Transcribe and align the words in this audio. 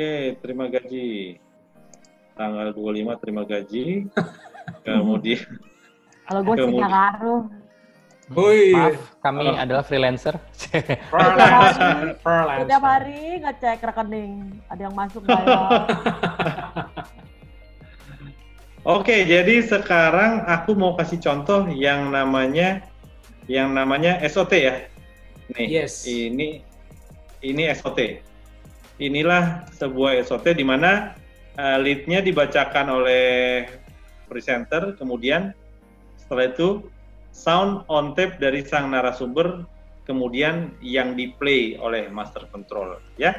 Oke, 0.00 0.32
terima 0.40 0.64
gaji. 0.64 1.36
Tanggal 2.32 2.72
25 2.72 3.20
terima 3.20 3.44
gaji. 3.44 4.08
Kemudian 4.88 5.44
Kalau 6.24 6.40
gue 6.40 6.56
sih 6.56 6.72
ngaruh. 6.72 7.42
Maaf, 8.32 8.96
kami 9.20 9.44
Oh. 9.44 9.60
adalah 9.60 9.84
freelancer. 9.84 10.40
freelancer, 11.12 12.16
freelancer. 12.16 12.64
Setiap 12.64 12.80
hari 12.80 13.44
ngecek 13.44 13.84
rekening, 13.84 14.32
ada 14.72 14.80
yang 14.88 14.96
masuk 14.96 15.20
ya? 15.28 15.36
Oke, 18.96 19.28
jadi 19.28 19.54
sekarang 19.60 20.48
aku 20.48 20.80
mau 20.80 20.96
kasih 20.96 21.20
contoh 21.20 21.68
yang 21.68 22.08
namanya 22.08 22.88
yang 23.52 23.76
namanya 23.76 24.16
SOT 24.24 24.64
ya. 24.64 24.88
Nih, 25.52 25.68
Yes. 25.84 26.08
ini 26.08 26.64
ini 27.44 27.68
SOT. 27.68 28.29
Inilah 29.00 29.64
sebuah 29.80 30.20
SOT 30.20 30.52
di 30.52 30.64
mana 30.64 31.16
uh, 31.56 31.80
lead-nya 31.80 32.20
dibacakan 32.20 33.00
oleh 33.00 33.64
presenter, 34.28 34.94
kemudian 35.00 35.56
setelah 36.20 36.52
itu 36.52 36.84
sound 37.32 37.82
on 37.88 38.12
tape 38.12 38.36
dari 38.36 38.60
sang 38.62 38.92
narasumber, 38.92 39.64
kemudian 40.04 40.76
yang 40.84 41.16
di 41.16 41.32
play 41.34 41.80
oleh 41.80 42.06
master 42.12 42.46
control, 42.52 43.00
ya. 43.18 43.34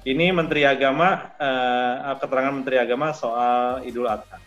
Ini 0.00 0.32
Menteri 0.32 0.64
Agama, 0.64 1.36
eh, 1.36 2.16
keterangan 2.16 2.56
Menteri 2.56 2.80
Agama 2.80 3.12
soal 3.12 3.84
Idul 3.84 4.08
Adha. 4.08 4.40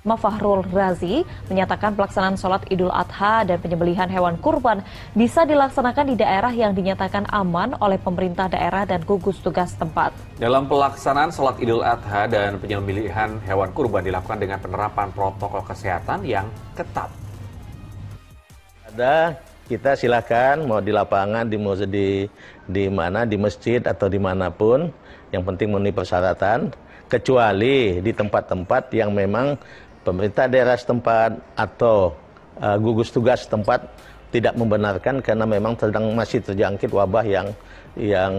Fahrul 0.00 0.64
Razi 0.72 1.28
menyatakan 1.52 1.92
pelaksanaan 1.92 2.40
sholat 2.40 2.64
Idul 2.72 2.88
Adha 2.88 3.44
dan 3.44 3.60
penyembelihan 3.60 4.08
hewan 4.08 4.40
kurban 4.40 4.80
bisa 5.12 5.44
dilaksanakan 5.44 6.16
di 6.16 6.16
daerah 6.16 6.48
yang 6.48 6.72
dinyatakan 6.72 7.28
aman 7.28 7.76
oleh 7.84 8.00
pemerintah 8.00 8.48
daerah 8.48 8.88
dan 8.88 9.04
gugus 9.04 9.36
tugas 9.44 9.76
tempat. 9.76 10.16
Dalam 10.40 10.64
pelaksanaan 10.64 11.28
sholat 11.28 11.60
Idul 11.60 11.84
Adha 11.84 12.24
dan 12.32 12.56
penyembelihan 12.56 13.36
hewan 13.44 13.68
kurban 13.76 14.00
dilakukan 14.00 14.40
dengan 14.40 14.56
penerapan 14.56 15.12
protokol 15.12 15.60
kesehatan 15.68 16.24
yang 16.24 16.48
ketat. 16.72 17.12
Ada 18.88 19.36
kita 19.68 19.94
silakan 20.00 20.64
mau 20.64 20.80
di 20.80 20.96
lapangan 20.96 21.44
di 21.44 21.60
mau 21.60 21.76
di 21.76 22.24
di 22.64 22.84
mana 22.88 23.28
di 23.28 23.36
masjid 23.36 23.78
atau 23.84 24.08
di 24.08 24.18
mana 24.18 24.48
pun 24.48 24.88
yang 25.30 25.44
penting 25.46 25.70
memenuhi 25.70 25.94
persyaratan 25.94 26.72
kecuali 27.10 27.98
di 27.98 28.12
tempat-tempat 28.14 28.94
yang 28.94 29.10
memang 29.10 29.58
pemerintah 30.04 30.48
daerah 30.48 30.76
setempat 30.76 31.36
atau 31.56 32.14
uh, 32.60 32.76
gugus 32.80 33.12
tugas 33.12 33.44
setempat 33.44 33.84
tidak 34.30 34.54
membenarkan 34.54 35.18
karena 35.18 35.44
memang 35.44 35.74
sedang 35.74 36.14
masih 36.14 36.38
terjangkit 36.40 36.90
wabah 36.94 37.26
yang 37.26 37.46
yang 37.98 38.32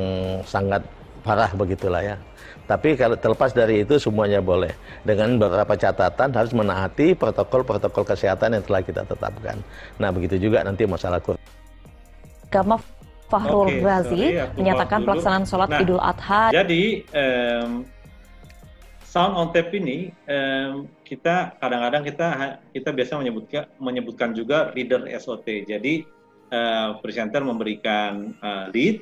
sangat 0.48 0.80
parah 1.22 1.52
begitulah 1.54 2.02
ya. 2.02 2.18
Tapi 2.66 2.96
kalau 2.96 3.20
terlepas 3.20 3.52
dari 3.52 3.84
itu 3.84 4.00
semuanya 4.00 4.40
boleh. 4.40 4.72
Dengan 5.04 5.36
beberapa 5.36 5.76
catatan 5.76 6.32
harus 6.32 6.56
menaati 6.56 7.12
protokol-protokol 7.20 8.08
kesehatan 8.16 8.56
yang 8.56 8.64
telah 8.64 8.80
kita 8.80 9.04
tetapkan. 9.04 9.60
Nah 10.00 10.08
begitu 10.16 10.40
juga 10.40 10.64
nanti 10.64 10.88
masalah 10.88 11.20
kur. 11.20 11.36
Agama 12.48 12.80
Fahrul 13.32 13.68
Oke, 13.72 13.80
Razi 13.80 14.24
sorry, 14.36 14.60
menyatakan 14.60 15.00
pelaksanaan 15.08 15.46
sholat 15.48 15.70
Nah, 15.72 15.80
Idul 15.80 16.04
Adha 16.04 16.52
Jadi 16.52 17.00
em, 17.16 17.88
sound 19.12 19.36
on 19.36 19.52
tape 19.52 19.76
ini 19.76 20.16
em, 20.32 20.88
kita 21.04 21.60
kadang-kadang 21.60 22.08
kita 22.08 22.28
kita 22.72 22.90
biasa 22.96 23.20
menyebutkan 23.20 23.68
menyebutkan 23.84 24.32
juga 24.32 24.72
reader 24.72 25.04
SOT. 25.20 25.68
Jadi 25.68 26.08
eh, 26.48 26.90
presenter 27.04 27.44
memberikan 27.44 28.32
eh, 28.40 28.66
lead, 28.72 28.96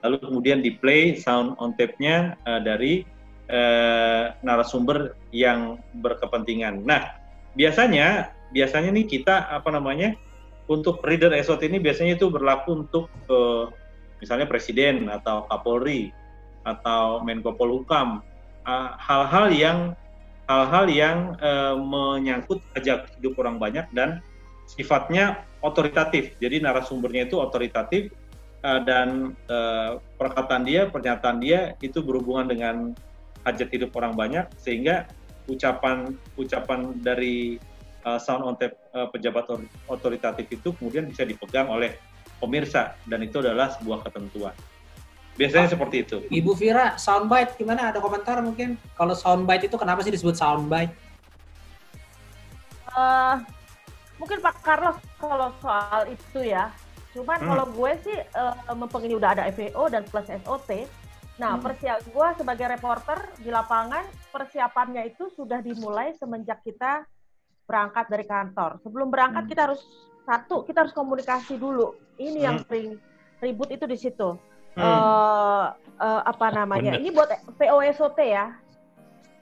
lalu 0.00 0.16
kemudian 0.24 0.64
di 0.64 0.72
play 0.80 1.20
sound 1.20 1.52
on 1.60 1.76
tape-nya 1.76 2.40
eh, 2.48 2.60
dari 2.64 3.04
eh, 3.52 4.24
narasumber 4.40 5.12
yang 5.36 5.76
berkepentingan. 6.00 6.88
Nah 6.88 7.12
biasanya 7.52 8.32
biasanya 8.56 8.88
nih 8.96 9.04
kita 9.04 9.52
apa 9.52 9.68
namanya 9.68 10.16
untuk 10.64 11.04
reader 11.04 11.36
SOT 11.36 11.68
ini 11.68 11.76
biasanya 11.76 12.16
itu 12.16 12.32
berlaku 12.32 12.88
untuk 12.88 13.12
eh, 13.28 13.68
misalnya 14.24 14.48
presiden 14.48 15.12
atau 15.12 15.44
kapolri 15.44 16.08
atau 16.64 17.20
Menko 17.20 17.52
Polhukam 17.52 18.31
uh, 18.66 18.94
hal-hal 18.98 19.50
yang 19.52 19.78
hal-hal 20.50 20.86
yang 20.90 21.18
uh, 21.38 21.78
menyangkut 21.78 22.60
hajat 22.76 23.08
hidup 23.18 23.38
orang 23.40 23.56
banyak 23.56 23.86
dan 23.94 24.20
sifatnya 24.66 25.46
otoritatif. 25.62 26.34
Jadi 26.42 26.60
narasumbernya 26.60 27.30
itu 27.30 27.38
otoritatif 27.38 28.10
uh, 28.66 28.80
dan 28.82 29.38
uh, 29.48 30.02
perkataan 30.18 30.66
dia, 30.66 30.90
pernyataan 30.90 31.38
dia 31.38 31.78
itu 31.80 32.02
berhubungan 32.02 32.50
dengan 32.50 32.76
hajat 33.42 33.68
hidup 33.74 33.90
orang 33.98 34.14
banyak 34.14 34.46
sehingga 34.58 35.10
ucapan 35.50 36.14
ucapan 36.38 36.94
dari 37.02 37.58
uh, 38.06 38.18
sound 38.18 38.46
on 38.46 38.54
tape 38.54 38.78
uh, 38.94 39.10
pejabat 39.10 39.46
or- 39.50 39.70
otoritatif 39.90 40.46
itu 40.46 40.70
kemudian 40.78 41.10
bisa 41.10 41.26
dipegang 41.26 41.66
oleh 41.66 41.98
pemirsa 42.38 42.94
dan 43.06 43.22
itu 43.22 43.42
adalah 43.42 43.70
sebuah 43.74 44.06
ketentuan. 44.06 44.54
Biasanya 45.32 45.64
Ah. 45.68 45.72
seperti 45.72 45.96
itu. 46.04 46.16
Ibu 46.28 46.52
Vira, 46.52 47.00
soundbite 47.00 47.56
gimana? 47.56 47.88
Ada 47.88 48.04
komentar 48.04 48.36
mungkin? 48.44 48.76
Kalau 48.92 49.16
soundbite 49.16 49.64
itu 49.64 49.76
kenapa 49.80 50.04
sih 50.04 50.12
disebut 50.12 50.36
soundbite? 50.36 50.92
Eh, 52.92 53.34
mungkin 54.20 54.38
Pak 54.44 54.60
Carlos 54.60 55.00
kalau 55.16 55.48
soal 55.64 56.12
itu 56.12 56.40
ya. 56.44 56.68
Cuman 57.16 57.40
Hmm. 57.40 57.48
kalau 57.48 57.66
gue 57.72 57.92
sih 58.04 58.18
eh, 58.20 58.54
mumpung 58.76 59.04
ini 59.04 59.16
udah 59.16 59.32
ada 59.32 59.48
FAO 59.48 59.88
dan 59.88 60.04
plus 60.04 60.28
SOT. 60.28 60.84
Nah, 61.40 61.56
Hmm. 61.56 61.64
persiap 61.64 62.04
gue 62.04 62.28
sebagai 62.36 62.66
reporter 62.68 63.18
di 63.40 63.48
lapangan 63.48 64.04
persiapannya 64.28 65.08
itu 65.08 65.32
sudah 65.32 65.64
dimulai 65.64 66.12
semenjak 66.20 66.60
kita 66.60 67.08
berangkat 67.64 68.04
dari 68.12 68.28
kantor. 68.28 68.76
Sebelum 68.84 69.08
berangkat 69.08 69.48
Hmm. 69.48 69.50
kita 69.50 69.62
harus 69.64 69.80
satu 70.28 70.60
kita 70.62 70.84
harus 70.84 70.92
komunikasi 70.92 71.56
dulu. 71.56 71.96
Ini 72.20 72.38
yang 72.44 72.56
Hmm. 72.60 72.68
sering 72.68 72.88
ribut 73.40 73.72
itu 73.72 73.88
di 73.88 73.96
situ. 73.96 74.36
Hmm. 74.72 74.82
Eh, 74.82 75.64
eh, 75.98 76.20
apa 76.24 76.46
namanya? 76.50 76.92
Bener. 76.92 77.00
Ini 77.00 77.10
buat 77.10 77.28
POSOT 77.54 78.18
ya. 78.20 78.56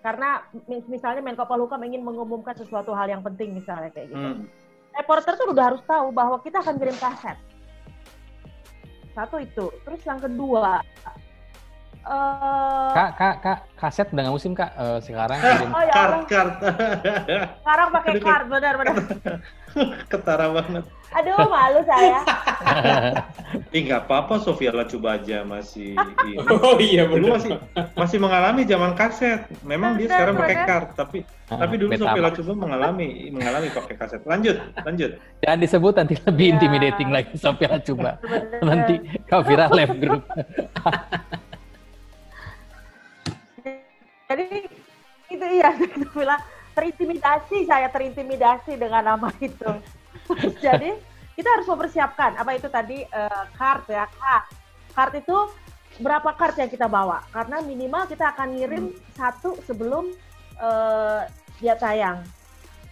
Karena 0.00 0.41
mis- 0.64 0.88
misalnya 0.88 1.20
Menko 1.20 1.44
Polhukam 1.44 1.82
ingin 1.82 2.00
mengumumkan 2.00 2.56
sesuatu 2.56 2.91
hal 2.91 3.06
yang 3.06 3.20
penting 3.20 3.52
misalnya 3.52 3.91
kayak 3.91 4.08
gitu. 4.08 4.18
Hmm. 4.18 4.48
Reporter 4.91 5.32
tuh 5.34 5.48
udah 5.48 5.64
harus 5.66 5.82
tahu 5.84 6.10
bahwa 6.10 6.41
kita 6.41 6.58
akan 6.58 6.74
kirim 6.74 6.96
kaset. 6.96 7.36
Satu 9.12 9.38
itu. 9.38 9.70
Terus 9.80 10.00
yang 10.02 10.18
kedua, 10.18 10.80
eh 12.00 12.88
Kak, 12.91 13.10
kak, 13.14 13.34
kak, 13.38 13.58
kaset 13.76 14.08
udah 14.08 14.22
nggak 14.24 14.34
musim 14.34 14.52
kak 14.52 14.72
Eh, 14.72 14.98
sekarang. 15.00 15.36
kirim. 15.38 15.68
oh 15.68 15.82
ya 15.84 15.92
Kart, 15.92 16.20
kart. 16.26 16.54
sekarang 17.60 17.88
pakai 17.92 18.12
card, 18.18 18.44
benar-benar. 18.48 18.97
Ketara 20.10 20.50
banget. 20.50 20.84
Aduh, 21.10 21.42
malu 21.50 21.82
saya. 21.82 22.22
Ih, 23.75 23.82
nggak 23.82 24.06
apa-apa 24.06 24.38
Sofia 24.38 24.70
Lacuba 24.70 25.19
aja 25.19 25.42
masih 25.42 25.98
ini. 25.98 26.38
Oh 26.62 26.78
iya 26.78 27.03
Dulu 27.03 27.34
masih 27.34 27.58
masih 27.98 28.19
mengalami 28.22 28.62
zaman 28.62 28.94
kaset. 28.94 29.42
Memang 29.66 29.98
dia 29.98 30.06
sekarang 30.06 30.38
pakai 30.38 30.56
kart, 30.70 30.88
tapi 30.94 31.26
tapi 31.50 31.75
dulu 31.82 31.91
Sofia? 31.98 32.22
Lacuba 32.22 32.53
mengalami 32.54 33.26
mengalami 33.34 33.75
pakai 33.75 33.94
kaset. 33.98 34.22
Lanjut, 34.22 34.54
lanjut. 34.86 35.19
Jangan 35.42 35.59
disebut 35.59 35.94
nanti 35.98 36.14
lebih 36.22 36.47
Ya. 36.47 36.53
intimidating 36.54 37.10
lagi 37.10 37.34
Sophia 37.34 37.75
coba. 37.82 38.10
Nanti 38.62 38.94
kau 39.26 39.42
viral 39.42 39.70
live 39.75 39.94
group. 39.98 40.22
Jadi 44.30 44.47
itu 45.26 45.47
iya, 45.59 45.75
itu 45.75 46.06
bilang 46.14 46.38
terintimidasi 46.75 47.66
saya 47.66 47.91
terintimidasi 47.91 48.78
dengan 48.78 49.16
nama 49.16 49.28
itu. 49.42 49.71
Jadi 50.65 50.91
kita 51.34 51.48
harus 51.56 51.66
mempersiapkan. 51.66 52.36
Apa 52.39 52.56
itu 52.56 52.68
tadi? 52.68 53.04
Card 53.56 53.84
ya 53.91 54.04
card. 54.06 54.45
Card 54.91 55.12
itu 55.18 55.36
berapa 56.03 56.30
card 56.34 56.56
yang 56.60 56.71
kita 56.71 56.86
bawa? 56.86 57.24
Karena 57.33 57.62
minimal 57.65 58.06
kita 58.06 58.36
akan 58.36 58.48
ngirim 58.59 58.84
satu 59.15 59.59
sebelum 59.65 60.12
eh, 60.60 61.21
dia 61.59 61.74
tayang. 61.80 62.22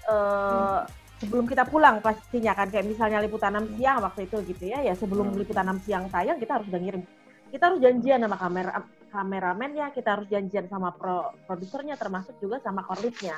Eh, 0.09 0.81
sebelum 1.21 1.45
kita 1.51 1.67
pulang 1.67 2.01
pastinya 2.01 2.55
kan. 2.55 2.71
Kayak 2.71 2.87
misalnya 2.89 3.19
liputan 3.23 3.55
6 3.55 3.77
siang 3.79 3.99
waktu 4.03 4.27
itu 4.27 4.37
gitu 4.55 4.65
ya. 4.71 4.81
Ya 4.83 4.95
sebelum 4.95 5.35
liputan 5.35 5.67
6 5.69 5.85
siang 5.87 6.09
tayang 6.09 6.39
kita 6.41 6.59
harus 6.59 6.67
udah 6.71 6.81
ngirim. 6.81 7.03
Kita 7.49 7.73
harus 7.73 7.81
janjian 7.81 8.21
sama 8.23 8.37
kamera 8.41 8.73
kameramen 9.13 9.71
ya. 9.77 9.87
Kita 9.93 10.09
harus 10.17 10.27
janjian 10.31 10.67
sama 10.73 10.95
pro, 10.95 11.37
produsernya 11.45 12.01
termasuk 12.01 12.39
juga 12.41 12.61
sama 12.65 12.81
korlitnya 12.85 13.37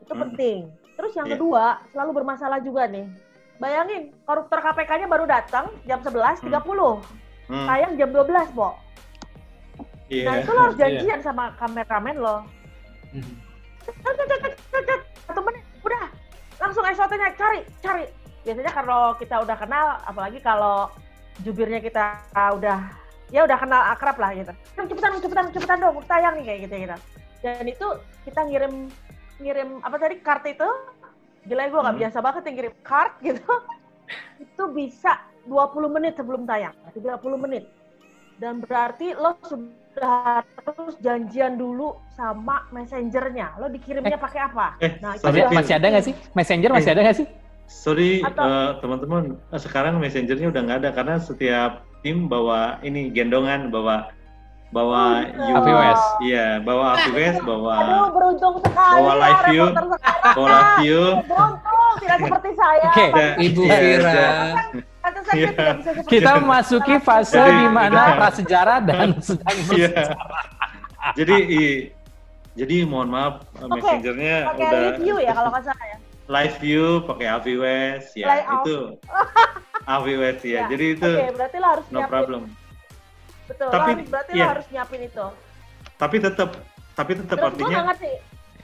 itu 0.00 0.12
Hmm. 0.12 0.22
penting 0.28 0.58
terus 0.96 1.12
yang 1.14 1.28
Iya. 1.28 1.34
kedua 1.36 1.64
selalu 1.92 2.10
bermasalah 2.12 2.58
juga 2.60 2.84
nih 2.86 3.06
bayangin 3.56 4.12
koruptor 4.24 4.58
KPK-nya 4.58 5.06
baru 5.06 5.24
datang 5.24 5.68
jam 5.84 6.00
11.30 6.00 7.00
Hmm, 7.50 7.66
tayang 7.66 7.98
jam 7.98 8.10
12 8.10 8.48
Bo 8.54 8.78
iya. 10.06 10.24
nah 10.24 10.34
itu 10.38 10.50
lo 10.50 10.60
harus 10.62 10.78
janjian 10.78 11.20
sama 11.20 11.50
kameramen 11.58 12.16
lo 12.16 12.46
satu 15.26 15.40
menit 15.42 15.64
udah 15.82 16.04
langsung 16.58 16.84
SOT-nya 16.84 17.34
cari 17.34 17.60
cari 17.80 18.04
biasanya 18.40 18.72
kalau 18.72 19.14
kita 19.16 19.36
udah 19.42 19.56
kenal 19.56 19.86
apalagi 20.04 20.38
kalau 20.40 20.88
jubirnya 21.42 21.80
kita 21.80 22.20
udah 22.54 22.78
ya 23.30 23.46
udah 23.46 23.58
kenal 23.58 23.82
akrab 23.94 24.16
lah 24.18 24.34
gitu. 24.34 24.52
Cepetan 24.74 25.22
cepetan 25.22 25.46
cepetan 25.54 25.78
dong 25.78 26.02
tayang 26.04 26.34
nih 26.40 26.44
kayak 26.44 26.60
gitu 26.66 26.74
gitu. 26.82 26.96
Dan 27.40 27.64
itu 27.64 27.86
kita 28.26 28.40
ngirim 28.44 28.74
ngirim 29.40 29.80
apa 29.80 29.96
tadi 29.96 30.20
kartu 30.20 30.48
itu 30.50 30.68
gila 31.42 31.62
gue 31.64 31.80
nggak 31.80 31.90
Hmm. 31.90 32.02
biasa 32.04 32.18
banget 32.20 32.42
yang 32.44 32.54
ngirim 32.54 32.74
card 32.82 33.12
gitu. 33.26 33.52
itu 34.36 34.64
bisa 34.70 35.12
20 35.44 35.86
menit 35.88 36.12
sebelum 36.14 36.42
tayang, 36.42 36.74
30 36.90 37.08
menit. 37.38 37.64
Dan 38.36 38.58
berarti 38.58 39.12
lo 39.12 39.36
sudah 39.40 40.18
harus 40.42 40.94
janjian 40.98 41.54
dulu 41.54 41.94
sama 42.10 42.66
messengernya. 42.70 43.54
Lo 43.56 43.68
dikirimnya 43.68 44.16
pakai 44.16 44.40
apa? 44.42 44.66
Eh, 44.78 44.98
Nah, 44.98 45.14
itu 45.14 45.22
sorry, 45.22 45.40
Masih. 45.40 45.46
Vin. 45.46 45.56
masih 45.56 45.74
ada 45.74 45.86
nggak 45.88 46.04
sih? 46.04 46.14
Messenger 46.32 46.70
masih 46.72 46.90
ada 46.90 47.00
nggak 47.02 47.16
sih? 47.16 47.26
Sorry 47.66 48.10
Atau- 48.20 48.42
eh, 48.42 48.70
teman-teman, 48.80 49.22
Eh, 49.48 49.60
sekarang 49.60 49.94
messengernya 49.96 50.48
udah 50.50 50.60
nggak 50.60 50.78
ada 50.82 50.90
karena 50.90 51.14
setiap 51.16 51.70
tim 52.02 52.26
bawa 52.26 52.80
ini 52.82 53.08
gendongan, 53.10 53.70
bawa 53.70 54.10
bawa 54.70 55.26
Oh, 55.26 55.42
you- 55.42 55.56
AVOS. 55.56 56.02
Iya, 56.20 56.46
bawa 56.60 56.94
AVOS, 56.96 57.36
bawa 57.42 57.74
Aduh, 57.76 58.06
beruntung 58.12 58.54
sekali 58.60 58.94
bawa 58.96 59.10
ya, 59.10 59.18
live 59.20 59.42
view. 59.44 59.64
bawa 60.30 60.46
live 60.46 60.72
view. 60.78 61.02
Beruntung, 61.24 61.92
tidak 61.98 62.18
seperti 62.24 62.50
saya. 62.54 62.88
Oke. 62.88 63.06
Ibu 63.40 63.60
iya, 63.60 63.76
Vira. 63.76 64.12
Iya. 64.12 64.28
tidak 65.00 65.74
bisa 65.74 65.90
seperti 65.92 66.10
Kita 66.12 66.30
memasuki 66.36 66.94
fase 66.98 67.40
di 67.40 67.66
mana 67.68 67.90
udah. 68.04 68.16
prasejarah 68.16 68.78
dan 68.80 69.08
sedang 69.26 69.56
Iya. 69.68 69.90
bersejarah. 69.90 70.44
Jadi 71.12 71.36
i- 71.50 71.84
jadi 72.52 72.76
mohon 72.84 73.08
maaf 73.08 73.34
eh, 73.52 73.64
Oke, 73.64 73.74
messengernya 73.74 74.36
Pakai 74.44 74.64
udah 74.64 74.80
review 74.92 75.14
ya 75.18 75.32
kalau 75.32 75.48
nggak 75.48 75.64
salah 75.64 75.86
ya. 75.86 75.96
live 76.28 76.56
view 76.58 76.84
pakai 77.02 77.26
AVOS 77.28 78.04
ya 78.14 78.26
Layout. 78.28 78.54
itu 78.60 78.76
AVOS 79.84 80.38
ya. 80.40 80.52
Ya, 80.56 80.62
Jadi 80.68 80.84
itu 80.92 81.10
Oke, 81.10 81.26
berarti 81.32 81.56
lo 81.56 81.66
harus 81.68 81.84
no 81.88 82.00
problem. 82.04 82.42
Betul, 83.50 83.66
lo 83.66 83.74
Tapi, 83.74 83.90
harus, 83.90 84.06
berarti 84.06 84.30
iya. 84.38 84.46
lo 84.46 84.50
harus 84.54 84.66
nyiapin 84.70 85.02
itu. 85.02 85.26
Tapi 85.98 86.16
tetap 86.22 86.50
tapi 86.94 87.12
tetap 87.18 87.38
Terus 87.38 87.48
artinya. 87.50 87.78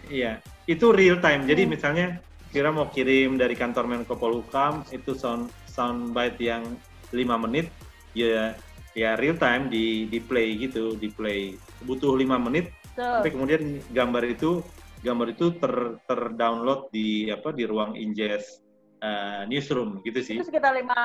Iya, 0.07 0.33
itu 0.71 0.87
real 0.95 1.19
time. 1.19 1.43
Jadi 1.51 1.63
Hmm. 1.67 1.73
misalnya 1.75 2.07
kira 2.55 2.71
mau 2.71 2.87
kirim 2.89 3.35
dari 3.35 3.59
kantor 3.59 3.91
Menko 3.91 4.15
Polhukam 4.15 4.87
itu 4.95 5.19
sound 5.19 5.51
soundbite 5.67 6.39
yang 6.39 6.63
5 7.11 7.35
menit, 7.37 7.69
ya 8.15 8.55
ya 8.97 9.13
real 9.19 9.37
time 9.37 9.69
di 9.69 10.07
di 10.09 10.23
play 10.23 10.57
gitu, 10.57 10.95
di 10.97 11.11
play 11.11 11.59
butuh 11.85 12.17
5 12.17 12.39
menit, 12.39 12.71
tapi 12.97 13.29
Tuh. 13.29 13.33
kemudian 13.37 13.83
gambar 13.93 14.25
itu 14.31 14.63
gambar 15.05 15.37
itu 15.37 15.53
ter 15.61 15.75
terdownload 16.09 16.89
di 16.95 17.29
apa 17.29 17.53
di 17.53 17.69
ruang 17.69 17.93
ingest 17.99 18.63
eh, 19.03 19.43
newsroom 19.51 20.01
gitu 20.07 20.21
sih. 20.25 20.37
Itu 20.41 20.49
sekitar 20.49 20.73
lima 20.73 20.97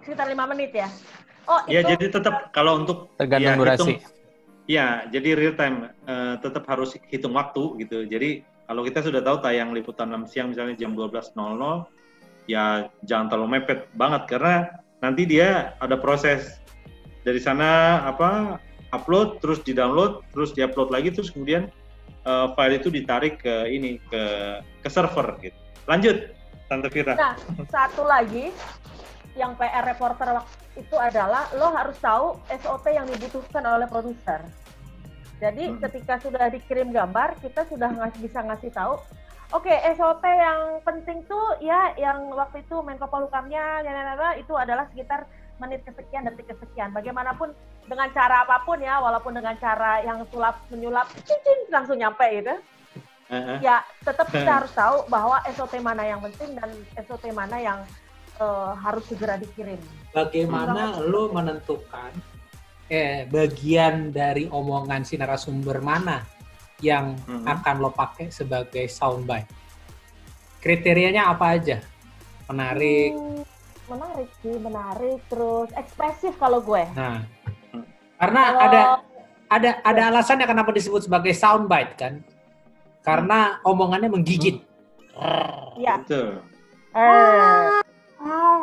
sekitar 0.00 0.30
lima 0.30 0.48
menit 0.48 0.72
ya. 0.72 0.88
Oh, 1.50 1.60
Ya 1.66 1.82
itu 1.82 1.90
jadi 1.90 2.06
tetap 2.14 2.54
kalau 2.54 2.78
untuk 2.78 3.10
Tergantung 3.18 3.42
ya, 3.50 3.58
durasi. 3.58 3.74
hitung- 3.98 4.18
Ya, 4.70 4.86
jadi 5.10 5.34
real 5.34 5.58
time 5.58 5.90
eh, 6.06 6.38
tetap 6.38 6.62
harus 6.70 6.94
hitung 7.10 7.34
waktu 7.34 7.82
gitu. 7.82 8.06
Jadi 8.06 8.46
kalau 8.70 8.86
kita 8.86 9.02
sudah 9.02 9.18
tahu 9.18 9.42
tayang 9.42 9.74
liputan 9.74 10.06
6 10.06 10.30
siang 10.30 10.54
misalnya 10.54 10.78
jam 10.78 10.94
12.00, 10.94 11.90
ya 12.46 12.86
jangan 13.02 13.26
terlalu 13.26 13.58
mepet 13.58 13.90
banget 13.98 14.30
karena 14.30 14.70
nanti 15.02 15.26
dia 15.26 15.74
ada 15.82 15.98
proses 15.98 16.62
dari 17.26 17.42
sana 17.42 17.98
apa 18.06 18.62
upload 18.94 19.42
terus 19.42 19.58
di-download 19.60 20.22
terus 20.30 20.54
di-upload 20.54 20.94
lagi 20.94 21.10
terus 21.10 21.34
kemudian 21.34 21.66
eh, 22.22 22.46
file 22.54 22.78
itu 22.78 22.94
ditarik 22.94 23.42
ke 23.42 23.66
ini 23.66 23.98
ke 24.06 24.22
ke 24.78 24.88
server 24.88 25.34
gitu. 25.42 25.58
Lanjut 25.90 26.30
Tante 26.70 26.86
Vira. 26.94 27.18
Nah, 27.18 27.34
satu 27.66 28.06
lagi 28.06 28.54
yang 29.38 29.54
PR 29.54 29.84
reporter 29.86 30.34
waktu 30.34 30.54
itu 30.78 30.96
adalah 30.98 31.46
lo 31.54 31.70
harus 31.70 31.96
tahu 31.98 32.38
SOP 32.50 32.90
yang 32.90 33.06
dibutuhkan 33.06 33.62
oleh 33.62 33.86
produser. 33.86 34.42
Jadi 35.40 35.72
Hmm. 35.72 35.78
ketika 35.80 36.20
sudah 36.20 36.52
dikirim 36.52 36.92
gambar, 36.92 37.38
kita 37.40 37.64
sudah 37.70 37.88
ngas- 37.96 38.20
bisa 38.20 38.44
ngasih 38.44 38.70
tahu, 38.74 39.00
oke 39.56 39.72
SOP 39.96 40.24
yang 40.28 40.84
penting 40.84 41.24
tuh 41.24 41.56
ya 41.64 41.96
yang 41.96 42.28
waktu 42.36 42.60
itu 42.60 42.76
Menko 42.84 43.08
Polhukamnya 43.08 43.80
ya, 43.80 43.90
ya, 43.90 44.14
ya, 44.14 44.30
itu 44.36 44.52
adalah 44.52 44.84
sekitar 44.92 45.24
menit 45.60 45.84
kesekian 45.84 46.24
detik 46.28 46.52
kesekian. 46.52 46.92
Bagaimanapun 46.92 47.52
dengan 47.88 48.08
cara 48.12 48.44
apa 48.44 48.64
pun 48.64 48.80
ya, 48.80 49.00
walaupun 49.00 49.32
dengan 49.36 49.56
cara 49.60 50.00
yang 50.04 50.24
sulap 50.28 50.60
menyulap, 50.68 51.08
cincin 51.24 51.58
langsung 51.72 51.96
nyampe 51.96 52.24
gitu 52.36 52.56
eh. 53.30 53.58
ya 53.62 53.78
tetap 54.02 54.26
kita 54.28 54.50
harus 54.62 54.72
tahu 54.74 55.06
bahwa 55.06 55.38
SOP 55.54 55.78
mana 55.78 56.02
yang 56.02 56.20
penting 56.20 56.58
dan 56.58 56.70
SOP 57.06 57.30
mana 57.30 57.56
yang 57.62 57.78
eh, 58.40 58.72
harus 58.74 59.04
segera 59.04 59.36
dikirim. 59.36 59.78
Bagaimana 60.10 60.98
lo 60.98 61.28
menentukan 61.30 62.10
eh 62.90 63.22
bagian 63.24 64.10
dari 64.10 64.50
omongan 64.50 65.06
si 65.06 65.14
narasumber 65.14 65.78
mana 65.78 66.26
yang 66.82 67.14
Mhm. 67.22 67.44
akan 67.46 67.74
lo 67.78 67.92
pakai 67.92 68.32
sebagai 68.32 68.88
soundbite? 68.88 69.46
Kriterianya 70.58 71.28
apa 71.28 71.54
aja? 71.54 71.78
Menarik. 72.48 73.14
Hmm, 73.14 73.44
menarik 73.86 74.30
sih, 74.42 74.56
menarik 74.58 75.20
terus 75.28 75.70
ekspresif 75.72 76.34
kalau 76.34 76.58
gue. 76.60 76.82
Nah, 76.92 77.22
karena 78.16 78.42
Kalau- 78.42 78.60
ada 78.60 78.80
ada 79.48 79.70
ada 79.82 80.02
alasannya 80.10 80.46
kenapa 80.46 80.70
disebut 80.70 81.06
sebagai 81.06 81.30
soundbite 81.30 81.94
kan? 81.94 82.14
Karena 83.00 83.60
omongannya 83.62 84.10
menggigit. 84.10 84.66
ya, 85.76 86.00
Betul. 86.00 86.40
Eh, 88.20 88.60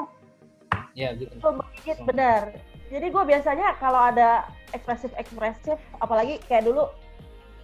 Ya 0.93 1.13
gitu. 1.13 1.29
itu 1.31 1.49
menggigit 1.51 1.97
benar. 2.03 2.41
Jadi 2.87 3.05
gue 3.05 3.23
biasanya 3.25 3.77
kalau 3.77 4.01
ada 4.01 4.45
ekspresif 4.71 5.11
ekspresif, 5.13 5.77
apalagi 5.97 6.39
kayak 6.43 6.63
dulu, 6.63 6.89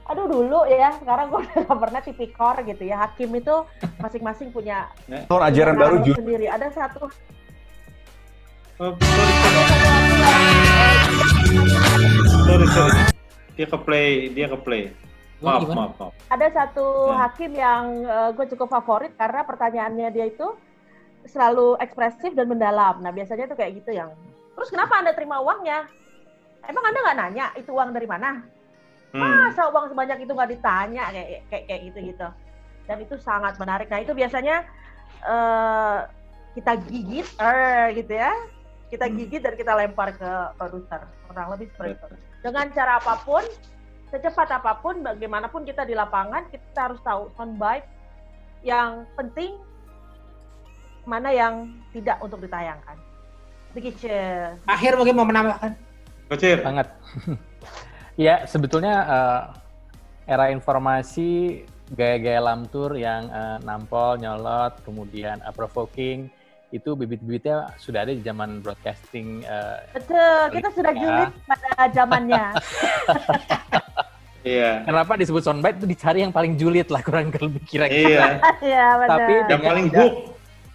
aduh 0.04 0.28
dulu 0.28 0.68
ya, 0.68 0.94
sekarang 0.96 1.30
gue 1.30 1.42
udah 1.48 1.64
gak 1.64 1.80
pernah 1.80 2.02
tipikor 2.02 2.56
gitu 2.62 2.84
ya. 2.84 3.02
Hakim 3.02 3.32
itu 3.32 3.56
masing-masing 3.98 4.50
punya 4.50 4.92
Tahun 5.08 5.44
ajaran 5.44 5.76
baru 5.76 5.96
justru 6.00 6.20
sendiri. 6.20 6.46
Ada 6.48 6.70
satu 6.72 7.10
Oh, 8.80 8.98
sorry, 12.44 12.68
sorry. 12.68 13.00
Dia 13.54 13.68
ke 13.70 13.78
play, 13.80 14.10
dia 14.30 14.50
ke 14.50 14.58
play. 14.60 14.84
Maaf, 15.40 15.68
maaf, 15.68 15.92
maaf. 15.94 16.12
ada 16.26 16.48
satu 16.50 16.84
Ya. 17.06 17.16
hakim 17.22 17.52
yang 17.54 17.84
gue 18.34 18.46
cukup 18.50 18.72
favorit 18.72 19.12
karena 19.14 19.44
pertanyaannya 19.44 20.08
dia 20.10 20.26
itu 20.26 20.56
selalu 21.28 21.80
ekspresif 21.80 22.36
dan 22.36 22.48
mendalam. 22.52 23.00
Nah 23.00 23.12
biasanya 23.12 23.48
tuh 23.48 23.58
kayak 23.58 23.84
gitu 23.84 23.96
yang. 23.96 24.12
Terus 24.54 24.70
kenapa 24.70 25.00
anda 25.02 25.12
terima 25.16 25.42
uangnya? 25.42 25.88
Emang 26.68 26.84
anda 26.86 27.00
nggak 27.04 27.18
nanya 27.20 27.46
itu 27.60 27.72
uang 27.74 27.92
dari 27.92 28.08
mana? 28.08 28.44
Hmm. 29.14 29.50
Masa 29.50 29.70
uang 29.70 29.92
sebanyak 29.94 30.26
itu 30.26 30.32
nggak 30.32 30.52
ditanya 30.58 31.04
kayak 31.12 31.28
kayak 31.50 31.64
kayak 31.70 31.82
gitu 31.92 32.00
gitu. 32.14 32.28
Dan 32.88 32.98
itu 33.04 33.16
sangat 33.20 33.56
menarik. 33.58 33.88
Nah 33.88 34.00
itu 34.04 34.12
biasanya 34.12 34.68
eh 35.24 36.00
kita 36.54 36.78
gigit, 36.86 37.28
er, 37.42 37.90
gitu 37.98 38.14
ya. 38.14 38.32
Kita 38.94 39.10
Hmm. 39.10 39.18
gigit 39.18 39.42
dan 39.42 39.58
kita 39.58 39.74
lempar 39.74 40.14
ke 40.14 40.32
produser. 40.54 41.02
Kurang 41.26 41.50
lebih 41.58 41.74
seperti 41.74 41.98
itu. 41.98 42.08
Dengan 42.46 42.70
cara 42.70 43.02
apa 43.02 43.18
pun, 43.26 43.42
secepat 44.14 44.54
apa 44.54 44.78
pun, 44.78 45.02
bagaimanapun 45.02 45.66
kita 45.66 45.82
di 45.82 45.98
lapangan, 45.98 46.46
kita 46.54 46.94
harus 46.94 47.02
tahu 47.02 47.34
soundbite 47.34 47.90
yang 48.62 49.10
penting, 49.18 49.58
mana 51.04 51.30
yang 51.30 51.68
tidak 51.92 52.18
untuk 52.20 52.40
ditayangkan. 52.40 52.96
Begitu. 53.74 54.08
Akhir 54.66 54.96
mungkin 54.96 55.16
mau 55.18 55.28
menambahkan. 55.28 55.72
Kocir. 56.30 56.64
banget. 56.64 56.88
ya 58.26 58.46
sebetulnya 58.48 58.96
eh, 59.06 59.42
era 60.30 60.50
informasi 60.50 61.62
gaya-gaya 61.92 62.40
lamtur 62.40 62.96
yang 62.96 63.28
eh, 63.28 63.58
nampol, 63.62 64.16
nyolot, 64.18 64.80
kemudian 64.82 65.44
eh, 65.44 65.54
provoking 65.54 66.32
itu 66.74 66.98
bibit-bibitnya 66.98 67.70
sudah 67.78 68.02
ada 68.02 68.14
di 68.16 68.24
zaman 68.24 68.64
broadcasting. 68.64 69.46
eh, 69.46 69.78
Betul, 69.94 70.40
kita 70.58 70.70
sudah 70.74 70.94
Ya. 70.94 71.02
julid 71.02 71.32
pada 71.46 71.70
zamannya. 71.92 72.46
Iya. 74.44 74.84
kenapa 74.84 75.16
disebut 75.16 75.40
soundbite 75.40 75.80
itu 75.80 75.88
dicari 75.88 76.20
yang 76.20 76.36
paling 76.36 76.60
julid 76.60 76.92
lah 76.92 77.00
kurang 77.00 77.32
lebih 77.32 77.64
kira-kira. 77.64 77.96
Iya. 77.96 78.28
Iya, 78.60 78.86
benar. 79.00 79.08
Tapi 79.16 79.34
Yang 79.48 79.62
paling 79.64 79.88
hook. 79.96 80.14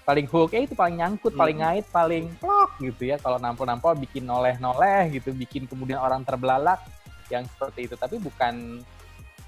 Paling 0.08 0.24
hook 0.24 0.56
ya 0.56 0.64
itu 0.64 0.72
paling 0.72 0.96
nyangkut, 1.04 1.36
Hmm. 1.36 1.40
paling 1.44 1.56
ngait, 1.60 1.86
paling 1.92 2.24
plok 2.40 2.80
gitu 2.80 3.12
ya. 3.12 3.20
Kalau 3.20 3.36
nampol-nampol 3.36 3.92
bikin 4.00 4.24
noleh-noleh 4.24 5.12
gitu, 5.20 5.36
bikin 5.36 5.68
kemudian 5.68 6.00
orang 6.00 6.24
terbelalak 6.24 6.80
yang 7.28 7.44
seperti 7.44 7.92
itu. 7.92 7.94
Tapi 8.00 8.16
bukan 8.16 8.80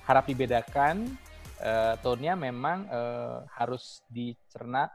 harap 0.05 0.29
dibedakan 0.29 1.09
eh, 1.61 1.93
tone-nya 2.01 2.37
memang 2.37 2.89
eh, 2.89 3.39
harus 3.57 4.01
dicerna 4.09 4.89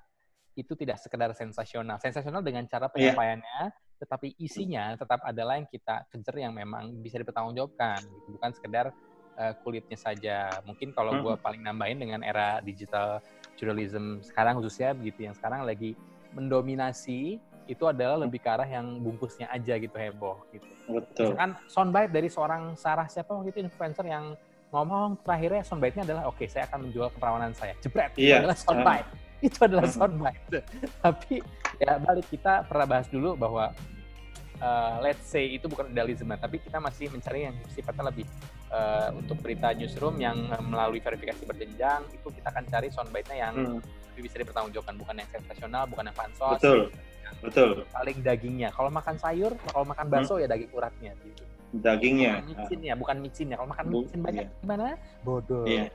itu 0.54 0.74
tidak 0.78 1.02
sekedar 1.02 1.34
sensasional. 1.34 1.98
Sensasional 1.98 2.46
dengan 2.46 2.66
cara 2.70 2.86
Iya. 2.90 3.14
penyampaiannya, 3.14 3.70
tetapi 4.02 4.34
isinya 4.42 4.94
tetap 4.98 5.22
adalah 5.26 5.58
yang 5.62 5.70
kita 5.70 6.06
kejar 6.10 6.36
yang 6.42 6.54
memang 6.58 6.94
bisa 7.02 7.18
dipertanggungjawabkan, 7.22 8.02
gitu. 8.06 8.38
bukan 8.38 8.50
sekedar 8.54 8.86
eh, 9.36 9.54
kulitnya 9.62 9.98
saja. 10.00 10.62
Mungkin 10.66 10.90
kalau 10.94 11.18
Hmm. 11.18 11.22
gue 11.26 11.36
paling 11.42 11.62
nambahin 11.62 12.00
dengan 12.02 12.22
era 12.26 12.62
digital 12.62 13.20
journalism 13.56 14.20
sekarang 14.22 14.60
khususnya 14.60 14.92
begitu 14.96 15.28
yang 15.28 15.36
sekarang 15.36 15.64
lagi 15.64 15.96
mendominasi 16.36 17.40
itu 17.66 17.84
adalah 17.90 18.22
lebih 18.22 18.38
ke 18.38 18.50
arah 18.50 18.68
yang 18.70 19.02
bungkusnya 19.02 19.50
aja 19.50 19.74
gitu 19.82 19.96
heboh 19.98 20.38
gitu. 20.54 20.70
Betul. 20.86 21.34
Misalkan 21.34 21.52
soundbite 21.66 22.12
dari 22.14 22.30
seorang 22.30 22.78
Sarah 22.78 23.10
siapa 23.10 23.34
waktu 23.34 23.50
itu 23.50 23.60
influencer 23.66 24.06
yang 24.06 24.38
ngomong 24.70 25.18
terakhirnya 25.26 25.66
soundbite-nya 25.66 26.04
adalah 26.06 26.24
oke 26.30 26.46
saya 26.46 26.70
akan 26.70 26.90
menjual 26.90 27.10
keperawanan 27.18 27.52
saya. 27.58 27.74
Jebret. 27.82 28.14
Itu 28.14 28.30
Iya. 28.30 28.46
adalah 28.46 28.58
soundbite. 28.58 29.10
Itu 29.42 29.58
adalah 29.66 29.86
soundbite. 29.96 30.62
Tapi 31.02 31.34
ya 31.82 31.92
balik 31.98 32.28
kita 32.30 32.54
pernah 32.70 32.86
bahas 32.86 33.08
dulu 33.10 33.34
bahwa 33.34 33.74
uh, 34.62 34.96
let's 35.02 35.26
say 35.26 35.58
itu 35.58 35.66
bukan 35.66 35.90
idealisme, 35.90 36.32
tapi 36.38 36.62
kita 36.62 36.78
masih 36.78 37.10
mencari 37.10 37.50
yang 37.50 37.56
sifatnya 37.74 38.14
lebih 38.14 38.30
uh, 38.72 39.10
untuk 39.18 39.38
berita 39.42 39.74
newsroom 39.76 40.18
yang 40.22 40.38
uh, 40.54 40.64
melalui 40.64 41.02
verifikasi 41.04 41.44
berjenjang 41.46 42.02
itu 42.14 42.28
kita 42.32 42.48
akan 42.50 42.64
cari 42.70 42.88
soundbite-nya 42.90 43.38
yang 43.38 43.56
Hmm, 43.56 43.80
lebih 44.16 44.32
bisa 44.32 44.40
dipertanggungjawabkan, 44.40 44.96
bukan 44.96 45.16
yang 45.20 45.30
sensasional, 45.30 45.84
bukan 45.92 46.08
yang 46.08 46.16
pansos. 46.16 46.56
Betul. 46.56 46.80
Betul. 47.44 47.84
Paling 47.92 48.18
dagingnya. 48.24 48.72
Kalau 48.72 48.88
makan 48.88 49.16
sayur, 49.20 49.52
kalau 49.76 49.84
makan 49.84 50.08
bakso 50.08 50.40
ya 50.40 50.48
daging 50.48 50.72
uratnya 50.72 51.12
gitu. 51.20 51.44
Dagingnya. 51.76 52.40
Bukan 52.40 52.48
micinnya, 52.56 52.94
bukan 52.96 53.18
micinnya. 53.20 53.56
Kalau 53.60 53.70
makan 53.76 53.86
micin 53.92 54.20
banyak 54.24 54.46
iya. 54.48 54.60
gimana? 54.64 54.96
Bodoh. 55.28 55.66
Iya. 55.68 55.92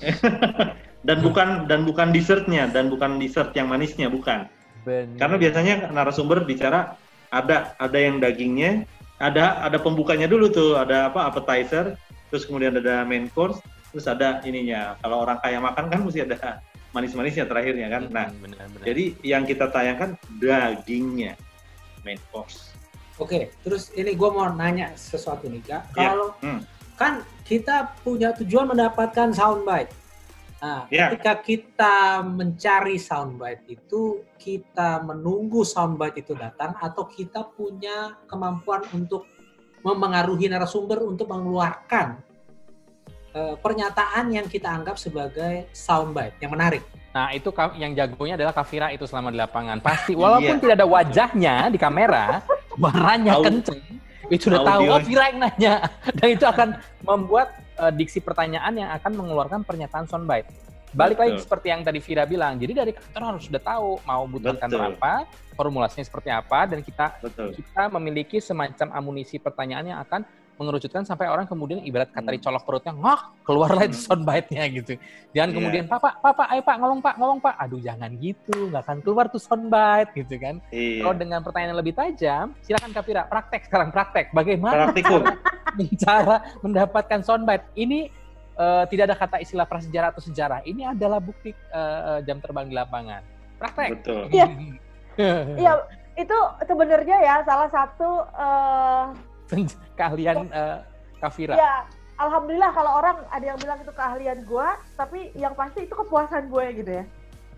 dan 1.08 1.18
bukan 1.24 1.48
dan 1.68 1.80
bukan 1.88 2.08
dessertnya 2.12 2.68
dan 2.68 2.92
bukan 2.92 3.16
dessert 3.16 3.56
yang 3.56 3.72
manisnya 3.72 4.12
bukan. 4.12 4.44
Bener. 4.84 5.16
Karena 5.16 5.36
biasanya 5.40 5.74
narasumber 5.88 6.44
bicara 6.44 7.00
ada 7.32 7.72
ada 7.80 7.98
yang 7.98 8.20
dagingnya, 8.20 8.84
ada 9.18 9.62
ada 9.62 9.78
pembukanya 9.78 10.26
dulu 10.26 10.50
tuh, 10.50 10.74
ada 10.74 11.08
apa 11.10 11.30
appetizer, 11.30 11.94
terus 12.30 12.44
kemudian 12.44 12.74
ada 12.74 13.06
main 13.06 13.30
course, 13.30 13.58
terus 13.94 14.06
ada 14.06 14.42
ininya. 14.42 14.98
Kalau 14.98 15.22
orang 15.22 15.38
kaya 15.38 15.58
makan 15.62 15.86
kan 15.90 16.00
mesti 16.02 16.26
ada 16.26 16.58
manis-manisnya 16.90 17.46
terakhirnya 17.46 17.86
kan. 17.90 18.02
Nah, 18.10 18.26
Hmm, 18.30 18.38
bener, 18.42 18.58
bener. 18.70 18.84
jadi 18.86 19.04
yang 19.22 19.42
kita 19.46 19.70
tayangkan 19.70 20.14
dagingnya 20.38 21.34
main 22.02 22.18
course. 22.30 22.74
Oke, 23.18 23.54
terus 23.62 23.94
ini 23.94 24.18
gue 24.18 24.30
mau 24.30 24.50
nanya 24.50 24.90
sesuatu 24.98 25.46
nih 25.46 25.62
kak. 25.62 25.82
Iya. 25.94 26.10
Kalau 26.10 26.28
Hmm. 26.42 26.60
kan 26.98 27.22
kita 27.46 27.94
punya 28.02 28.34
tujuan 28.34 28.66
mendapatkan 28.66 29.30
soundbite. 29.30 29.90
Nah, 30.58 30.88
Iya. 30.88 31.12
ketika 31.12 31.32
kita 31.38 31.96
mencari 32.22 32.96
soundbite 32.96 33.64
itu, 33.68 34.22
kita 34.34 35.00
menunggu 35.00 35.60
soundbite 35.60 36.20
itu 36.20 36.32
datang 36.32 36.72
atau 36.78 37.04
kita 37.04 37.44
punya 37.48 38.16
kemampuan 38.24 38.80
untuk 38.90 39.28
memengaruhi 39.80 40.48
narasumber 40.48 41.02
untuk 41.02 41.28
mengeluarkan 41.28 42.20
eh, 43.34 43.58
pernyataan 43.58 44.30
yang 44.30 44.46
kita 44.46 44.70
anggap 44.70 44.94
sebagai 44.94 45.66
soundbite 45.74 46.38
yang 46.38 46.54
menarik. 46.54 46.86
Nah, 47.10 47.34
itu 47.34 47.50
ka- 47.50 47.74
yang 47.74 47.90
jagonya 47.90 48.38
adalah 48.38 48.54
Kafira 48.54 48.94
itu 48.94 49.10
selama 49.10 49.34
di 49.34 49.38
lapangan. 49.38 49.82
Pasti 49.82 50.14
walaupun 50.18 50.54
Iya. 50.54 50.62
tidak 50.62 50.74
ada 50.78 50.86
wajahnya 50.86 51.54
di 51.66 51.74
kamera, 51.74 52.46
suaranya 52.70 53.34
Au- 53.34 53.42
kenceng. 53.42 53.82
Itu 54.30 54.48
udah 54.48 54.62
tahu 54.62 54.82
audio. 54.86 55.18
oh 55.18 55.26
yang 55.26 55.36
nanya. 55.36 55.74
Dan 56.16 56.28
itu 56.30 56.46
akan 56.46 56.68
membuat 57.02 57.58
eh, 57.88 57.92
diksi 57.94 58.24
pertanyaan 58.24 58.72
yang 58.74 58.90
akan 58.96 59.12
mengeluarkan 59.14 59.60
pernyataan 59.62 60.08
soundbite. 60.08 60.48
Balik 60.94 61.18
lagi 61.18 61.34
Betul. 61.34 61.44
seperti 61.50 61.66
yang 61.74 61.82
tadi 61.82 61.98
Vira 61.98 62.22
bilang. 62.22 62.54
Jadi 62.54 62.72
dari 62.72 62.92
kantor 62.94 63.34
harus 63.34 63.44
sudah 63.50 63.62
tahu 63.62 63.98
mau 64.06 64.22
butuhkan 64.30 64.70
Betul. 64.70 64.94
apa, 64.94 65.26
formulasinya 65.58 66.06
seperti 66.06 66.30
apa 66.30 66.70
dan 66.70 66.86
kita 66.86 67.18
Betul. 67.18 67.50
kita 67.50 67.90
memiliki 67.98 68.38
semacam 68.38 68.94
amunisi 68.94 69.42
pertanyaan 69.42 69.90
yang 69.90 70.00
akan 70.06 70.22
mengerucutkan 70.54 71.02
sampai 71.02 71.26
orang 71.26 71.44
kemudian 71.44 71.82
ibarat 71.82 72.08
kata 72.08 72.30
Hmm. 72.30 72.36
dicolok 72.38 72.62
perutnya 72.62 72.94
ngok 72.94 73.20
keluarlah 73.42 73.84
itu 73.84 73.98
Hmm. 73.98 74.06
soundbite-nya 74.06 74.64
gitu. 74.70 74.92
Jangan 75.34 75.50
Iya. 75.50 75.56
kemudian 75.58 75.84
papa 75.86 76.14
papa 76.16 76.46
ayo 76.50 76.62
pak 76.62 76.76
ngomong 76.78 77.00
pak 77.02 77.14
ngomong 77.18 77.38
pak. 77.38 77.54
Aduh 77.58 77.78
jangan 77.78 78.10
gitu 78.16 78.70
nggak 78.70 78.82
akan 78.82 78.98
keluar 79.02 79.26
tuh 79.26 79.42
soundbite 79.42 80.14
gitu 80.14 80.34
kan. 80.38 80.62
Iya. 80.70 81.02
Kalau 81.02 81.16
dengan 81.16 81.40
pertanyaan 81.42 81.74
yang 81.74 81.80
lebih 81.82 81.94
tajam 81.94 82.54
silakan 82.62 82.90
Kavira 82.90 83.22
praktek 83.26 83.66
sekarang 83.66 83.90
praktek 83.90 84.30
bagaimana 84.30 84.90
Praktikum. 84.90 85.22
cara 85.98 86.36
mendapatkan 86.64 87.20
soundbite. 87.20 87.66
Ini 87.74 88.10
eh, 88.54 88.84
tidak 88.86 89.04
ada 89.10 89.16
kata 89.18 89.36
istilah 89.42 89.66
prasejarah 89.66 90.14
atau 90.14 90.22
sejarah. 90.22 90.62
Ini 90.62 90.94
adalah 90.94 91.18
bukti 91.18 91.50
eh, 91.50 92.00
eh, 92.08 92.20
jam 92.22 92.38
terbang 92.38 92.70
di 92.70 92.74
lapangan. 92.74 93.22
Praktek. 93.58 93.88
Betul. 93.98 94.22
Iya. 94.30 94.46
Iya, 95.54 95.78
itu 96.14 96.38
sebenarnya 96.60 97.22
ya 97.22 97.34
salah 97.42 97.70
satu 97.70 98.26
eh, 98.34 99.04
Keahlian 99.94 100.48
eh, 100.48 100.78
Kavira. 101.18 101.54
ya 101.54 101.74
alhamdulillah 102.14 102.70
kalau 102.70 102.92
orang 102.96 103.16
ada 103.28 103.44
yang 103.44 103.58
bilang 103.58 103.78
itu 103.78 103.90
keahlian 103.90 104.38
gue, 104.42 104.68
tapi 104.94 105.34
yang 105.34 105.52
pasti 105.52 105.84
itu 105.84 105.94
kepuasan 105.94 106.46
gue 106.46 106.64
gitu 106.78 106.90
ya. 106.90 107.04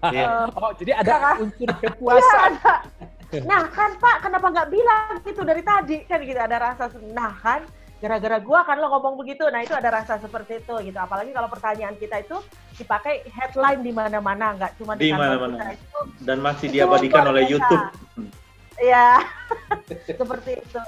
Iya. 0.07 0.27
Oh, 0.53 0.71
jadi 0.73 0.93
ada 0.95 1.09
Iya 1.09 1.17
kan? 1.19 1.37
unsur 1.41 1.67
Iya 1.67 1.77
kepuasan. 1.89 2.51
ada. 2.53 2.75
Nah 3.43 3.63
kan 3.69 3.91
Pak, 3.97 4.17
kenapa 4.23 4.47
nggak 4.49 4.69
bilang 4.71 5.19
gitu 5.21 5.41
dari 5.43 5.61
tadi 5.61 5.97
kan 6.05 6.21
gitu 6.21 6.39
ada 6.39 6.57
rasa 6.63 6.85
nah 7.11 7.33
kan 7.35 7.65
gara-gara 7.97 8.39
gua 8.39 8.61
kan 8.63 8.77
lo 8.77 8.93
ngomong 8.93 9.17
begitu. 9.19 9.49
Nah 9.49 9.65
itu 9.65 9.73
ada 9.73 9.89
rasa 9.89 10.21
seperti 10.21 10.61
itu 10.61 10.75
gitu. 10.85 10.99
Apalagi 11.01 11.33
kalau 11.33 11.49
pertanyaan 11.49 11.97
kita 11.97 12.21
itu 12.21 12.37
dipakai 12.77 13.25
headline 13.27 13.81
di 13.81 13.91
mana-mana, 13.91 14.53
nggak 14.55 14.73
cuma 14.77 14.95
Di 14.95 15.11
mana-mana. 15.11 15.75
kita. 15.75 15.81
Itu 15.81 15.99
Dan 16.23 16.39
masih 16.45 16.69
diabadikan 16.71 17.25
oleh. 17.27 17.49
YouTube. 17.49 17.85
Iya, 18.77 19.25
seperti 20.21 20.61
itu. 20.61 20.81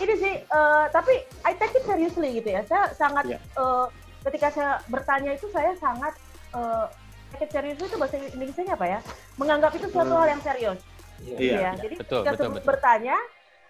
Ini 0.00 0.14
sih, 0.16 0.34
eh, 0.40 0.84
tapi 0.88 1.12
I 1.44 1.52
take 1.54 1.76
it 1.76 1.84
seriously 1.84 2.40
gitu 2.40 2.48
ya. 2.48 2.64
Saya 2.64 2.88
sangat, 2.96 3.28
Iya. 3.28 3.38
eh, 3.38 3.86
ketika 4.24 4.48
saya 4.48 4.72
bertanya 4.88 5.36
itu 5.36 5.46
saya 5.52 5.76
sangat 5.76 6.16
eh, 6.50 6.86
take 7.30 7.46
it 7.46 7.50
seriously 7.52 7.86
itu 7.86 7.94
bahasa 7.94 8.16
Indonesia 8.16 8.74
apa 8.74 8.86
ya? 8.88 8.98
Menganggap 9.36 9.70
itu 9.76 9.86
suatu 9.86 10.10
Hmm. 10.10 10.20
hal 10.24 10.28
yang 10.34 10.42
serius. 10.42 10.80
Iya. 11.20 11.36
gitu 11.36 11.42
ya. 11.52 11.70
Jadi 11.76 11.94
betul, 12.00 12.20
ketika 12.24 12.32
betul, 12.32 12.48
betul. 12.56 12.66
bertanya, 12.72 13.16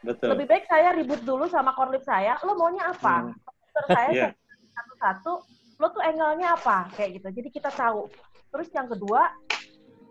Betul. 0.00 0.28
lebih 0.32 0.46
baik 0.48 0.64
saya 0.64 0.88
ribut 0.94 1.20
dulu 1.26 1.44
sama 1.50 1.74
korlip 1.74 2.00
saya. 2.06 2.38
Lo 2.46 2.54
maunya 2.54 2.88
apa? 2.88 3.26
Hmm. 3.26 3.34
Terus 3.74 3.88
saya 3.90 4.08
Iya. 4.14 4.26
cek 4.30 4.34
satu-satu. 4.70 5.32
Lo 5.76 5.86
tuh 5.90 6.00
angle-nya 6.00 6.54
apa? 6.54 6.88
Kayak 6.94 7.10
gitu. 7.20 7.28
Jadi 7.42 7.48
kita 7.50 7.70
tahu. 7.74 8.06
Terus 8.48 8.68
yang 8.70 8.86
kedua, 8.86 9.22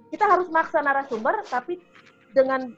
kita 0.09 0.25
harus 0.27 0.47
maksa 0.51 0.83
narasumber, 0.83 1.41
tapi 1.47 1.79
dengan 2.29 2.69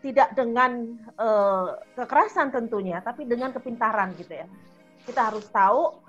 tidak 0.00 0.32
dengan 0.32 0.96
eh, 1.16 1.68
kekerasan 1.94 2.48
tentunya, 2.50 3.00
tapi 3.00 3.28
dengan 3.28 3.52
kepintaran 3.52 4.16
gitu 4.16 4.32
ya. 4.32 4.46
Kita 5.04 5.28
harus 5.32 5.44
tahu 5.48 6.00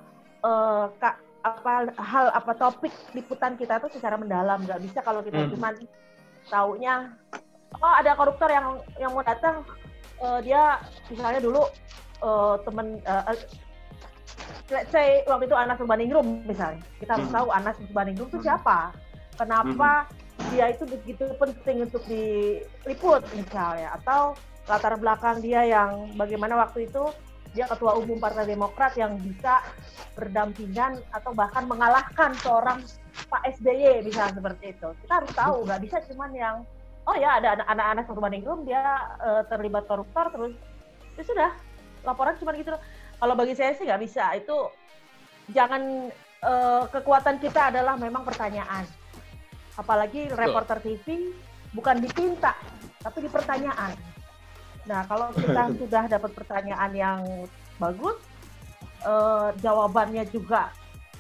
ka- 0.98 1.22
apa 1.42 1.90
hal 1.98 2.26
apa 2.34 2.54
topik 2.54 2.94
liputan 3.14 3.58
kita 3.58 3.78
tuh 3.78 3.90
secara 3.94 4.18
mendalam. 4.18 4.62
Nggak 4.66 4.82
bisa 4.82 5.00
kalau 5.02 5.22
kita 5.22 5.46
Hmm. 5.46 5.52
cuman 5.54 5.74
taunya 6.50 6.96
oh 7.82 7.94
ada 7.98 8.14
koruptor 8.14 8.50
yang 8.52 8.78
yang 9.00 9.12
mau 9.14 9.24
datang 9.24 9.64
eh, 10.22 10.40
dia 10.44 10.78
misalnya 11.08 11.40
dulu 11.40 11.64
eh, 12.22 12.56
temen 12.66 12.88
eh, 13.02 13.24
let's 14.70 14.92
say 14.92 15.22
waktu 15.28 15.48
itu 15.48 15.56
Anas 15.56 15.80
Urbaningrum 15.80 16.44
misalnya 16.46 16.82
kita 17.00 17.18
harus 17.18 17.30
Hmm. 17.30 17.38
tahu 17.42 17.48
Anas 17.52 17.78
Urbaningrum 17.90 18.28
itu 18.30 18.40
siapa 18.42 18.92
kenapa 19.36 20.06
dia 20.52 20.66
itu 20.70 20.84
begitu 20.84 21.24
penting 21.40 21.88
untuk 21.88 22.04
diliput 22.06 23.24
misalnya. 23.34 23.96
Atau 23.98 24.36
latar 24.68 25.00
belakang 25.00 25.40
dia 25.40 25.66
yang 25.66 26.12
bagaimana 26.20 26.60
waktu 26.60 26.86
itu 26.92 27.10
dia 27.52 27.68
ketua 27.68 28.00
umum 28.00 28.20
Partai 28.20 28.48
Demokrat 28.48 28.96
yang 28.96 29.20
bisa 29.20 29.60
berdampingan 30.16 31.00
atau 31.12 31.32
bahkan 31.36 31.68
mengalahkan 31.68 32.32
seorang 32.40 32.80
Pak 33.28 33.44
SBY 33.60 34.04
misalnya 34.08 34.40
seperti 34.40 34.76
itu. 34.76 34.88
Kita 35.04 35.14
harus 35.24 35.32
tahu 35.36 35.56
nggak 35.68 35.82
bisa 35.84 35.98
cuman 36.12 36.32
yang 36.32 36.56
oh 37.08 37.16
ya 37.16 37.40
ada 37.44 37.60
anak-anak 37.68 38.08
Urbaningrum 38.12 38.64
dia 38.64 38.84
eh, 39.20 39.44
terlibat 39.52 39.88
koruptor 39.88 40.32
terus 40.32 40.54
ya 41.20 41.24
sudah 41.28 41.52
laporan 42.08 42.36
cuma 42.40 42.56
gitu. 42.56 42.72
Kalau 43.20 43.34
bagi 43.36 43.56
saya 43.56 43.76
sih 43.76 43.88
nggak 43.88 44.04
bisa. 44.04 44.32
Itu 44.40 44.72
jangan 45.52 46.12
eh, 46.44 46.84
kekuatan 46.88 47.40
kita 47.44 47.76
adalah 47.76 48.00
memang 48.00 48.24
pertanyaan 48.24 48.88
apalagi 49.82 50.30
reporter 50.30 50.78
TV 50.80 51.34
bukan 51.74 51.98
dipinta 51.98 52.54
tapi 53.02 53.26
di 53.26 53.30
pertanyaan 53.30 53.98
nah 54.86 55.02
kalau 55.10 55.34
kita 55.34 55.62
sudah 55.82 56.04
dapat 56.06 56.32
pertanyaan 56.38 56.92
yang 56.94 57.20
bagus 57.82 58.18
eh, 59.02 59.50
jawabannya 59.58 60.24
juga 60.30 60.70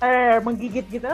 eh 0.02 0.38
menggigit 0.42 0.86
gitu 0.90 1.10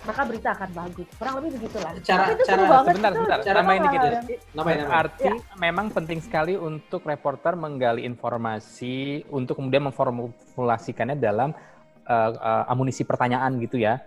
maka 0.00 0.24
berita 0.24 0.56
akan 0.56 0.70
bagus 0.72 1.06
kurang 1.20 1.34
lebih 1.42 1.60
begitulah 1.60 1.92
Cara- 2.00 2.24
Tapi 2.24 2.32
itu 2.32 2.44
seru 2.48 2.64
cara- 2.64 2.72
banget 2.72 2.92
sebentar, 2.96 3.10
itu. 3.12 3.18
sebentar. 3.20 3.38
Itu 3.38 3.52
Tambahin 3.52 3.80
dikit 3.84 4.00
ya. 4.00 4.08
Namanya, 4.08 4.36
namanya. 4.56 4.84
Berarti 4.88 5.28
memang 5.60 5.86
penting 5.92 6.20
sekali 6.24 6.54
untuk 6.56 7.00
reporter 7.04 7.52
menggali 7.52 8.02
informasi 8.08 8.96
untuk 9.28 9.60
kemudian 9.60 9.84
memformulasikannya 9.92 11.20
dalam 11.20 11.52
uh, 12.08 12.30
uh, 12.32 12.72
amunisi 12.72 13.04
pertanyaan 13.04 13.60
gitu 13.60 13.76
ya. 13.76 14.00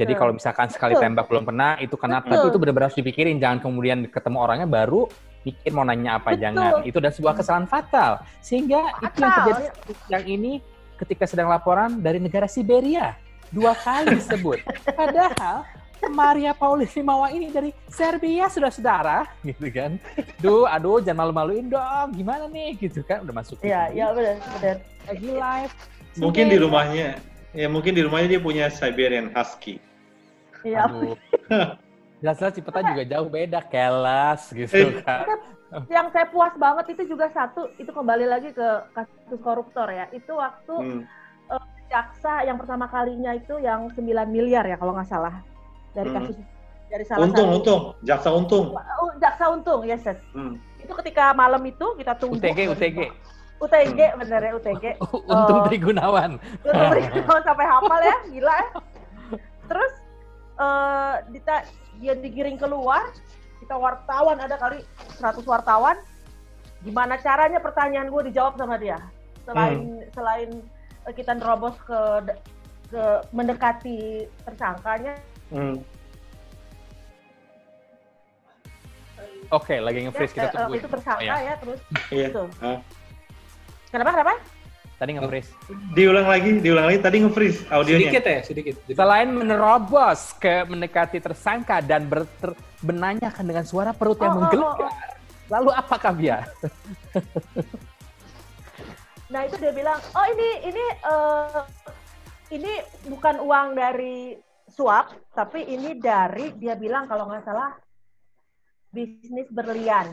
Jadi 0.00 0.12
kalau 0.16 0.32
misalkan 0.32 0.72
sekali 0.72 0.96
Betul. 0.96 1.04
tembak 1.04 1.26
belum 1.28 1.44
pernah 1.44 1.76
itu 1.76 1.92
karena 2.00 2.24
Betul. 2.24 2.32
tapi 2.32 2.46
itu 2.48 2.58
benar-benar 2.58 2.86
harus 2.88 2.96
dipikirin 2.96 3.36
jangan 3.36 3.58
kemudian 3.60 4.08
ketemu 4.08 4.38
orangnya 4.40 4.64
baru 4.64 5.04
pikir 5.44 5.76
mau 5.76 5.84
nanya 5.84 6.16
apa 6.16 6.32
Betul. 6.32 6.40
jangan. 6.40 6.70
Itu 6.88 6.96
adalah 7.04 7.14
sebuah 7.20 7.34
kesalahan 7.36 7.66
fatal. 7.68 8.12
Sehingga 8.40 8.80
itu 9.04 9.18
yang 9.20 9.32
Fatal, 9.32 9.44
terjadi 9.44 9.64
yang 10.08 10.24
ini 10.24 10.52
ketika 10.96 11.24
sedang 11.28 11.52
laporan 11.52 12.00
dari 12.00 12.16
negara 12.16 12.48
Siberia 12.48 13.12
dua 13.52 13.76
kali 13.76 14.16
disebut. 14.16 14.64
Padahal 14.98 15.68
Maria 16.08 16.56
Paulimawa 16.56 17.28
ini 17.28 17.52
dari 17.52 17.76
Serbia 17.92 18.48
sudah 18.48 18.72
saudara 18.72 19.28
gitu 19.44 19.68
kan. 19.68 20.00
Duh, 20.40 20.64
aduh 20.64 21.04
jangan 21.04 21.28
malu-maluin 21.28 21.68
dong. 21.68 22.16
Gimana 22.16 22.48
nih 22.48 22.80
gitu 22.80 23.04
kan 23.04 23.20
udah 23.20 23.34
masuk. 23.36 23.60
Iya, 23.60 23.92
iya 23.92 24.06
benar, 24.16 24.40
benar. 24.40 24.76
Lagi 25.04 25.28
live. 25.28 25.74
Mungkin 26.16 26.44
di 26.48 26.58
rumahnya, 26.58 27.08
ya 27.52 27.68
mungkin 27.68 27.92
di 27.92 28.02
rumahnya 28.02 28.38
dia 28.38 28.42
punya 28.42 28.66
Siberian 28.72 29.28
Husky. 29.36 29.89
Iya. 30.62 30.84
Jelas-jelas 32.20 32.52
Cipeta 32.52 32.80
juga 32.84 33.02
jauh 33.06 33.28
beda, 33.28 33.60
kelas 33.64 34.52
gitu 34.52 34.76
Eh. 34.76 35.00
kan. 35.00 35.24
Yang 35.88 36.06
saya 36.12 36.26
puas 36.28 36.52
banget 36.54 36.92
itu 36.92 37.14
juga 37.16 37.30
satu, 37.30 37.70
itu 37.78 37.88
kembali 37.88 38.26
lagi 38.26 38.50
ke 38.50 38.68
kasus 38.92 39.40
koruptor 39.40 39.88
ya. 39.88 40.04
Itu 40.10 40.36
waktu 40.36 40.74
Hmm. 40.76 41.02
jaksa 41.88 42.46
yang 42.46 42.54
pertama 42.54 42.86
kalinya 42.86 43.34
itu 43.34 43.58
yang 43.58 43.90
9 43.90 44.30
miliar 44.30 44.62
ya 44.62 44.78
kalau 44.78 44.94
nggak 44.94 45.10
salah 45.10 45.42
dari 45.90 46.06
Hmm. 46.06 46.22
kasus 46.22 46.36
dari 46.86 47.02
salah 47.02 47.22
Untung, 47.26 47.48
satu 47.50 47.56
untung, 47.58 47.80
jaksa 48.02 48.28
untung. 48.30 48.66
Oh, 48.78 49.10
jaksa 49.18 49.44
untung 49.48 49.80
yes, 49.82 50.02
yes. 50.06 50.18
Hmm. 50.30 50.54
itu 50.78 50.92
ketika 51.02 51.34
malam 51.34 51.58
itu 51.66 51.82
kita 51.96 52.14
tunggu 52.14 52.38
UTG, 52.38 52.70
UTG. 52.70 52.98
UTG 53.58 53.98
bener 54.16 54.40
ya 54.40 54.52
UTG 54.54 54.84
Untung 55.30 55.58
Oh. 55.60 55.66
Trigunawan. 55.66 56.30
Untung 56.62 56.90
Trigunawan 56.94 57.42
sampai 57.42 57.66
hafal 57.66 58.00
ya 58.00 58.16
gila 58.28 58.54
ya 58.54 58.68
terus 59.66 59.92
eh 60.60 61.14
dita- 61.30 61.66
dia 61.96 62.12
digiring 62.14 62.56
keluar 62.56 63.08
kita 63.58 63.74
wartawan 63.74 64.36
ada 64.38 64.56
kali 64.56 64.84
100 65.16 65.40
wartawan 65.42 65.96
gimana 66.80 67.16
caranya 67.16 67.58
pertanyaan 67.58 68.08
gue 68.08 68.28
dijawab 68.28 68.56
sama 68.56 68.76
dia 68.76 69.00
selain 69.42 69.80
selain 70.10 70.50
eh, 71.04 71.12
kita 71.12 71.32
nerobos 71.34 71.76
ke 71.80 72.00
ke 72.88 73.02
mendekati 73.30 73.98
tersangkanya 74.44 75.16
Hmm. 75.50 75.82
Oke, 79.50 79.82
lagi 79.82 80.06
nge-freeze 80.06 80.30
kita 80.30 80.46
eh, 80.46 80.48
eh, 80.48 80.54
tungguin. 80.54 80.78
itu 80.78 80.88
tersangka 80.88 81.18
Oh, 81.18 81.26
ya. 81.26 81.34
ya 81.42 81.54
terus 81.58 81.80
Iya. 82.08 82.28
Gitu. 82.30 82.44
Ah. 82.62 82.78
kenapa 83.90 84.10
kenapa 84.14 84.32
Tadi 85.00 85.16
nge-freeze. 85.16 85.50
Diulang 85.96 86.28
lagi, 86.28 86.60
diulang 86.60 86.84
lagi. 86.92 87.00
Tadi 87.00 87.16
nge-freeze 87.24 87.64
audionya. 87.72 88.12
Sedikit 88.12 88.24
ya, 88.28 88.40
sedikit. 88.44 88.74
Jadi, 88.84 88.96
Selain 89.00 89.28
menerobos 89.32 90.36
ke 90.36 90.68
mendekati 90.68 91.24
tersangka 91.24 91.80
dan 91.80 92.04
ber- 92.04 92.28
menanyakan 92.84 93.44
dengan 93.48 93.64
suara 93.64 93.96
perut 93.96 94.20
yang 94.20 94.36
Oh, 94.36 94.36
oh, 94.36 94.40
menggelegar. 94.44 94.76
oh, 94.76 94.84
oh. 94.84 94.92
Lalu 95.48 95.70
apakah 95.72 96.12
dia? 96.12 96.38
Nah 99.30 99.46
itu 99.46 99.62
dia 99.62 99.70
bilang, 99.70 99.94
oh 100.10 100.26
ini 100.26 100.48
ini 100.66 100.84
eh, 101.06 101.60
ini 102.50 102.72
bukan 103.06 103.38
uang 103.38 103.78
dari 103.78 104.34
suap, 104.66 105.14
tapi 105.30 105.70
ini 105.70 105.94
dari 106.02 106.50
dia 106.58 106.74
bilang 106.74 107.06
kalau 107.06 107.30
nggak 107.30 107.46
salah 107.46 107.78
bisnis 108.90 109.46
berlian. 109.54 110.10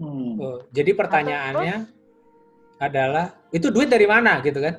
Hmm. 0.00 0.40
oh, 0.40 0.56
jadi 0.72 0.96
pertanyaannya 0.96 1.76
adalah 2.78 3.34
itu 3.50 3.68
duit 3.74 3.90
dari 3.90 4.06
mana 4.06 4.38
gitu 4.42 4.62
kan? 4.62 4.78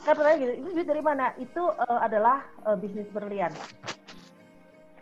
Kan 0.00 0.16
pertanyaan 0.16 0.40
gitu, 0.40 0.52
itu 0.64 0.70
duit 0.80 0.88
dari 0.88 1.02
mana? 1.04 1.24
Itu 1.36 1.62
eh, 1.76 2.00
adalah 2.00 2.40
eh, 2.64 2.76
bisnis 2.80 3.08
berlian. 3.12 3.52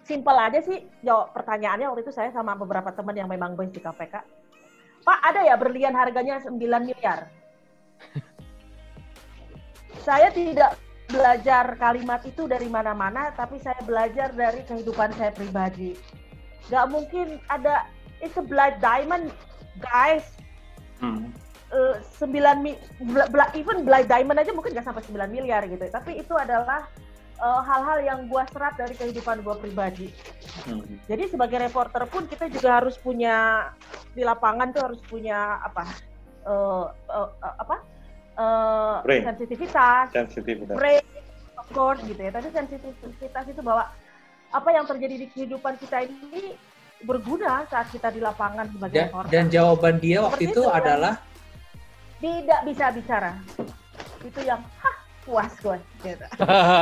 Simpel 0.03 0.37
aja 0.41 0.59
sih 0.65 0.89
jawab 1.05 1.37
pertanyaannya 1.37 1.87
waktu 1.93 2.03
itu 2.09 2.13
saya 2.17 2.33
sama 2.35 2.59
beberapa 2.59 2.91
teman 2.91 3.15
yang 3.15 3.31
memang 3.31 3.55
base 3.55 3.77
di 3.77 3.81
KPK. 3.81 4.15
Pak 5.07 5.19
ada 5.23 5.41
ya 5.47 5.55
berlian 5.55 5.95
harganya 5.95 6.43
9 6.43 6.59
miliar? 6.59 7.31
saya 10.09 10.33
tidak 10.35 10.75
belajar 11.09 11.73
kalimat 11.81 12.21
itu 12.25 12.45
dari 12.45 12.69
mana-mana, 12.69 13.33
tapi 13.33 13.57
saya 13.61 13.81
belajar 13.85 14.33
dari 14.37 14.61
kehidupan 14.69 15.13
saya 15.17 15.33
pribadi. 15.33 15.97
Gak 16.69 16.93
mungkin 16.93 17.41
ada 17.49 17.89
it's 18.21 18.37
a 18.37 18.45
blood 18.45 18.77
diamond, 18.85 19.33
guys. 19.81 20.37
Hmm. 21.01 21.33
Eh, 21.69 21.95
9 22.17 22.65
mi, 22.65 22.73
bla- 23.05 23.29
bla- 23.29 23.53
even 23.53 23.85
blood 23.85 24.09
diamond 24.09 24.41
aja 24.41 24.57
mungkin 24.57 24.73
gak 24.73 24.89
sampai 24.89 25.05
9 25.05 25.29
miliar 25.29 25.69
gitu. 25.69 25.85
Tapi 25.85 26.17
itu 26.17 26.33
adalah 26.33 26.89
eh, 27.39 27.61
hal-hal 27.63 27.99
yang 28.01 28.21
gua 28.25 28.49
serap 28.49 28.73
dari 28.75 28.97
kehidupan 28.97 29.45
gua 29.45 29.53
pribadi. 29.55 30.09
Hmm. 30.65 30.81
Jadi 31.05 31.29
sebagai 31.29 31.61
reporter 31.61 32.09
pun 32.09 32.25
kita 32.25 32.49
juga 32.49 32.81
harus 32.81 32.97
punya 32.97 33.69
di 34.11 34.25
lapangan 34.25 34.73
tuh 34.73 34.83
harus 34.89 35.01
punya 35.05 35.61
apa? 35.61 35.85
eh, 36.49 36.87
eh, 36.89 37.29
eh, 37.45 37.55
apa? 37.61 37.77
Eh, 38.39 38.97
Brain. 39.05 39.23
sensitivitas, 39.29 40.05
Sensitif. 40.09 40.65
udah. 40.65 40.73
brain, 40.73 41.05
of 41.61 41.69
course 41.69 42.01
gitu 42.09 42.17
ya. 42.17 42.33
Tapi 42.33 42.49
sensitivitas 42.49 43.45
itu 43.45 43.61
bahwa 43.61 43.93
apa 44.49 44.69
yang 44.73 44.89
terjadi 44.89 45.15
di 45.21 45.27
kehidupan 45.29 45.77
kita 45.77 46.09
ini 46.09 46.57
berguna 47.05 47.69
saat 47.69 47.93
kita 47.93 48.09
di 48.09 48.19
lapangan 48.19 48.67
sebagai 48.73 48.97
Dan, 48.97 49.07
reporter. 49.13 49.31
dan 49.31 49.45
jawaban 49.53 49.95
dia 50.01 50.19
waktu 50.25 50.49
Seperti 50.49 50.57
itu 50.57 50.61
itu, 50.65 50.73
kan? 50.73 50.75
Tidak 52.19 52.61
bisa 52.67 52.85
bicara. 52.91 53.33
Itu 54.23 54.41
yang 54.43 54.61
hah 54.83 54.97
puas 55.23 55.53
gue. 55.63 55.79
Gitu. 56.03 56.27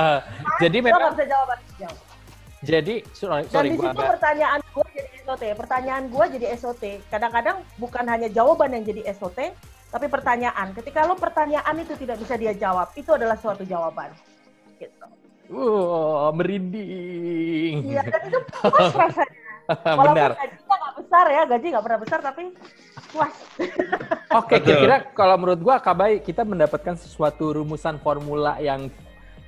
jadi 0.62 0.78
memang 0.80 1.12
bisa 1.12 1.26
jawab. 1.28 1.58
jadi 2.64 3.04
sorry, 3.12 3.44
Dan 3.46 3.52
sorry 3.52 3.68
di 3.68 3.76
gua 3.76 3.92
situ 3.92 4.00
agak 4.00 4.10
pertanyaan 4.16 4.60
gue 4.64 4.86
jadi 4.96 5.10
SOT. 5.22 5.42
Pertanyaan 5.54 6.04
gue 6.08 6.24
jadi 6.40 6.46
SOT. 6.56 6.84
Kadang-kadang 7.12 7.56
bukan 7.76 8.04
hanya 8.08 8.28
jawaban 8.32 8.72
yang 8.72 8.84
jadi 8.88 9.02
SOT, 9.12 9.52
tapi 9.92 10.06
pertanyaan. 10.08 10.72
Ketika 10.72 11.04
lo 11.04 11.14
pertanyaan 11.20 11.76
itu 11.78 11.94
tidak 12.00 12.16
bisa 12.16 12.34
dia 12.40 12.56
jawab, 12.56 12.90
itu 12.96 13.12
adalah 13.12 13.36
suatu 13.36 13.62
jawaban. 13.62 14.10
Gitu. 14.80 15.04
Wah, 15.52 16.34
merinding. 16.34 17.86
Iya, 17.86 18.02
dan 18.02 18.22
itu 18.26 18.38
puas 18.50 18.90
rasanya. 18.96 19.34
Walaupun 19.66 20.14
Benar. 20.14 20.30
gajinya 20.38 20.74
nggak 20.78 20.85
besar 21.06 21.26
ya, 21.30 21.42
gaji 21.46 21.66
nggak 21.70 21.84
pernah 21.86 22.00
besar, 22.02 22.18
tapi 22.18 22.42
puas. 23.14 23.34
Oke, 24.42 24.58
Betul. 24.58 24.66
kira-kira 24.66 24.96
kalau 25.14 25.38
menurut 25.38 25.60
gua 25.62 25.78
Kabai 25.78 26.18
kita 26.18 26.42
mendapatkan 26.42 26.98
sesuatu 26.98 27.54
rumusan 27.54 28.02
formula 28.02 28.58
yang 28.58 28.90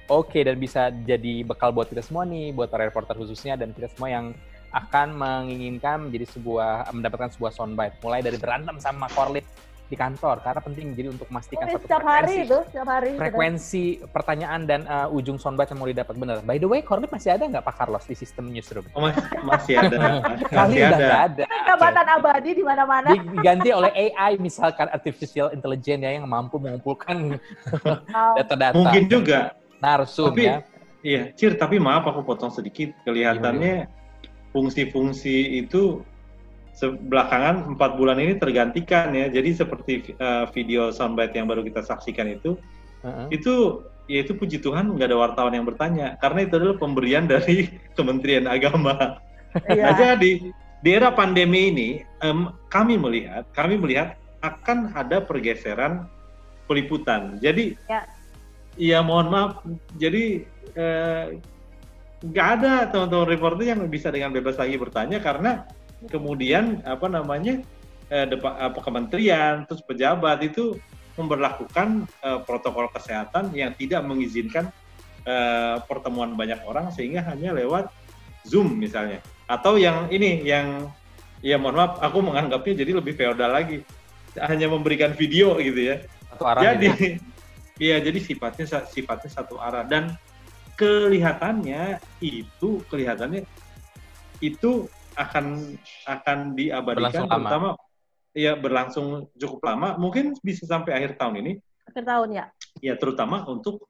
oke 0.09 0.39
dan 0.41 0.57
bisa 0.57 0.89
jadi 1.05 1.45
bekal 1.45 1.75
buat 1.75 1.91
kita 1.91 2.01
semua 2.01 2.25
nih, 2.25 2.55
buat 2.55 2.71
para 2.71 2.87
reporter 2.87 3.19
khususnya 3.19 3.59
dan 3.59 3.75
kita 3.75 3.91
semua 3.93 4.09
yang 4.09 4.27
akan 4.73 5.17
menginginkan 5.17 6.09
menjadi 6.09 6.39
sebuah 6.39 6.93
mendapatkan 6.93 7.33
sebuah 7.37 7.53
soundbite 7.57 8.01
mulai 8.05 8.21
dari 8.21 8.37
berantem 8.37 8.77
sama 8.81 9.09
Korlit 9.13 9.45
di 9.89 9.97
kantor 9.97 10.45
karena 10.45 10.61
penting 10.61 10.93
jadi 10.93 11.09
untuk 11.09 11.25
memastikan 11.27 11.65
Ini 11.65 11.73
satu 11.73 11.83
setiap 11.83 12.05
hari 12.05 12.21
frekuensi 12.37 12.45
itu, 12.45 12.59
setiap 12.69 12.89
hari. 12.89 13.11
frekuensi 13.17 13.85
pertanyaan 14.07 14.61
dan 14.63 14.81
uh, 14.85 15.09
ujung 15.09 15.37
soundbite 15.37 15.73
yang 15.73 15.81
mau 15.81 15.89
didapat 15.89 16.15
benar. 16.15 16.37
By 16.43 16.57
the 16.57 16.69
way, 16.69 16.81
Korlit 16.81 17.09
masih 17.09 17.33
ada 17.33 17.49
nggak 17.49 17.65
Pak 17.65 17.75
Carlos 17.75 18.05
di 18.05 18.13
sistem 18.13 18.53
newsroom? 18.53 18.85
Oh, 18.93 19.01
mas- 19.01 19.17
masih 19.43 19.81
ada. 19.81 20.21
Kali 20.45 20.77
masih 20.77 20.79
udah 20.79 20.89
ada. 20.91 21.01
nggak 21.01 21.23
ada. 21.27 21.45
Jabatan 21.65 22.07
abadi 22.11 22.51
di 22.53 22.63
mana-mana. 22.63 23.09
Di- 23.11 23.25
diganti 23.33 23.69
oleh 23.71 23.91
AI 24.13 24.37
misalkan 24.37 24.87
artificial 24.89 25.49
intelligence 25.51 26.01
ya 26.01 26.11
yang 26.13 26.29
mampu 26.29 26.57
mengumpulkan 26.57 27.41
Oh, 27.89 28.35
data-data 28.37 28.77
Mungkin 28.77 29.09
juga. 29.09 29.57
narsum 29.79 30.31
Tapi- 30.31 30.45
ya. 30.45 30.61
Iya, 30.99 31.31
Cir, 31.33 31.55
tapi 31.55 31.79
maaf 31.79 32.05
aku 32.05 32.21
potong 32.23 32.51
sedikit. 32.51 32.93
Kelihatannya 33.03 33.87
fungsi-fungsi 34.53 35.35
itu 35.59 36.03
belakangan 36.87 37.75
empat 37.75 37.99
bulan 37.99 38.23
ini 38.23 38.39
tergantikan 38.39 39.11
ya. 39.11 39.27
Jadi 39.27 39.51
seperti 39.57 39.93
eh, 40.15 40.45
video 40.55 40.95
soundbite 40.95 41.35
yang 41.35 41.51
baru 41.51 41.67
kita 41.67 41.83
saksikan 41.83 42.31
itu, 42.31 42.55
Heeh. 43.03 43.35
itu 43.35 43.83
ya 44.09 44.25
itu 44.25 44.33
puji 44.39 44.63
Tuhan 44.65 44.89
nggak 44.97 45.13
ada 45.13 45.19
wartawan 45.21 45.53
yang 45.53 45.69
bertanya 45.69 46.17
karena 46.23 46.49
itu 46.49 46.55
adalah 46.57 46.77
pemberian 46.81 47.29
dari 47.33 47.69
Kementerian 47.99 48.47
Agama. 48.47 49.19
Iya. 49.67 49.85
Nah, 49.91 49.95
jadi 49.97 50.33
di 50.79 50.91
era 50.95 51.11
pandemi 51.11 51.75
ini 51.75 51.89
em, 52.23 52.53
kami 52.71 52.95
melihat 52.95 53.49
kami 53.57 53.75
melihat 53.81 54.15
akan 54.45 54.95
ada 54.95 55.19
pergeseran 55.19 56.07
peliputan. 56.71 57.41
Jadi 57.43 57.75
Ya. 57.91 58.07
ya 58.79 58.99
mohon 59.03 59.33
maaf. 59.33 59.53
Jadi 59.99 60.47
eh, 60.79 61.25
nggak 62.19 62.49
ada 62.61 62.73
teman-teman 62.91 63.27
reporter 63.31 63.65
yang 63.67 63.81
bisa 63.87 64.11
dengan 64.11 64.35
bebas 64.35 64.59
lagi 64.59 64.75
bertanya 64.75 65.19
karena 65.23 65.67
kemudian 66.07 66.79
apa 66.87 67.11
namanya 67.11 67.59
eh, 68.07 68.27
depa- 68.31 68.55
apa 68.55 68.79
kementerian 68.79 69.67
terus 69.67 69.83
pejabat 69.83 70.39
itu 70.47 70.79
memberlakukan 71.19 72.07
eh, 72.23 72.41
protokol 72.47 72.87
kesehatan 72.95 73.51
yang 73.51 73.75
tidak 73.75 74.07
mengizinkan 74.07 74.71
eh, 75.27 75.77
pertemuan 75.91 76.39
banyak 76.39 76.63
orang 76.63 76.95
sehingga 76.95 77.27
hanya 77.27 77.51
lewat 77.51 77.91
Zoom 78.47 78.79
misalnya. 78.79 79.19
Atau 79.51 79.77
yang 79.77 80.07
ini 80.09 80.47
yang 80.47 80.87
ya 81.43 81.59
mohon 81.59 81.79
maaf 81.79 81.99
aku 81.99 82.23
menganggapnya 82.23 82.87
jadi 82.87 82.93
lebih 83.03 83.19
feodal 83.19 83.51
lagi. 83.51 83.83
Hanya 84.39 84.71
memberikan 84.71 85.13
video 85.19 85.59
gitu 85.59 85.81
ya. 85.95 85.97
Satu 86.31 86.45
arah 86.47 86.63
jadi 86.63 86.87
gitu. 86.95 87.05
iya 87.91 87.97
jadi 87.99 88.19
sifatnya 88.23 88.67
sifatnya 88.87 89.31
satu 89.31 89.59
arah. 89.59 89.83
Dan 89.83 90.15
kelihatannya 90.79 91.99
itu 92.23 92.81
kelihatannya 92.87 93.43
itu 94.39 94.87
akan 95.19 95.75
akan 96.07 96.39
diabadikan 96.55 97.27
Berlangsung 97.27 97.27
lama. 97.27 97.37
terutama 97.43 97.69
ya 98.37 98.53
berlangsung 98.55 99.07
cukup 99.35 99.61
lama 99.67 99.89
mungkin 99.99 100.39
bisa 100.39 100.63
sampai 100.63 100.95
akhir 100.95 101.19
tahun 101.19 101.43
ini 101.43 101.53
Akhir 101.89 102.05
tahun 102.05 102.29
ya. 102.37 102.45
ya 102.85 102.95
terutama 103.01 103.49
untuk 103.49 103.89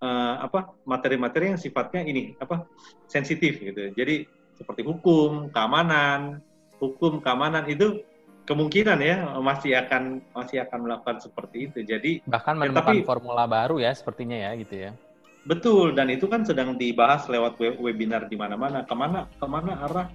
uh, 0.00 0.34
apa 0.40 0.74
materi-materi 0.88 1.54
yang 1.54 1.60
sifatnya 1.60 2.02
ini 2.06 2.34
apa 2.40 2.66
sensitif 3.06 3.60
gitu. 3.60 3.92
Jadi 3.94 4.24
seperti 4.56 4.84
hukum, 4.84 5.48
keamanan, 5.52 6.40
hukum, 6.78 7.18
keamanan 7.18 7.68
itu 7.68 8.04
kemungkinan 8.44 8.98
ya 9.00 9.16
masih 9.38 9.78
akan 9.78 10.20
masih 10.32 10.62
akan 10.64 10.78
melakukan 10.88 11.16
seperti 11.20 11.70
itu. 11.70 11.78
Jadi 11.84 12.10
bahkan 12.26 12.56
ya, 12.56 12.60
menemukan 12.66 12.94
ya, 12.94 13.02
tapi, 13.02 13.08
formula 13.08 13.44
baru 13.46 13.76
ya 13.78 13.92
sepertinya 13.92 14.36
ya 14.36 14.50
gitu 14.58 14.74
ya. 14.88 14.90
Betul 15.42 15.96
dan 15.96 16.12
itu 16.12 16.28
kan 16.28 16.44
sedang 16.44 16.76
dibahas 16.76 17.24
lewat 17.26 17.56
webinar 17.80 18.28
di 18.28 18.36
mana-mana. 18.36 18.84
Ke 18.84 18.92
mana 18.92 19.26
ke 19.26 19.46
mana 19.48 19.72
arah 19.88 20.06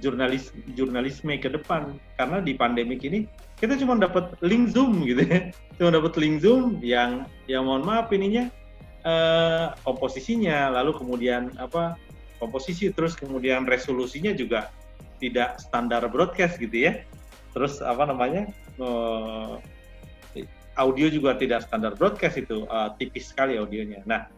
jurnalis 0.00 0.54
jurnalisme 0.72 1.36
ke 1.36 1.52
depan. 1.52 1.96
Karena 2.16 2.40
di 2.40 2.56
pandemik 2.56 3.04
ini 3.04 3.28
kita 3.60 3.76
cuma 3.76 4.00
dapat 4.00 4.32
link 4.40 4.72
zoom 4.72 5.04
gitu 5.04 5.24
ya. 5.24 5.52
Cuma 5.76 5.92
dapat 5.92 6.16
link 6.16 6.40
zoom 6.40 6.80
yang 6.80 7.28
yang 7.44 7.68
mohon 7.68 7.84
maaf 7.84 8.08
ininya 8.08 8.48
eh, 9.04 9.66
komposisinya 9.84 10.72
lalu 10.72 10.96
kemudian 10.96 11.52
apa 11.60 12.00
komposisi 12.40 12.88
terus 12.92 13.12
kemudian 13.12 13.68
resolusinya 13.68 14.32
juga 14.32 14.72
tidak 15.20 15.60
standar 15.60 16.04
broadcast 16.08 16.60
gitu 16.60 16.88
ya. 16.88 17.04
Terus 17.56 17.80
apa 17.80 18.04
namanya 18.04 18.52
uh, 18.76 19.56
audio 20.76 21.08
juga 21.08 21.36
tidak 21.40 21.64
standar 21.64 21.96
broadcast 21.96 22.36
itu 22.36 22.68
uh, 22.68 22.92
tipis 23.00 23.32
sekali 23.32 23.56
audionya. 23.56 24.04
Nah 24.04 24.28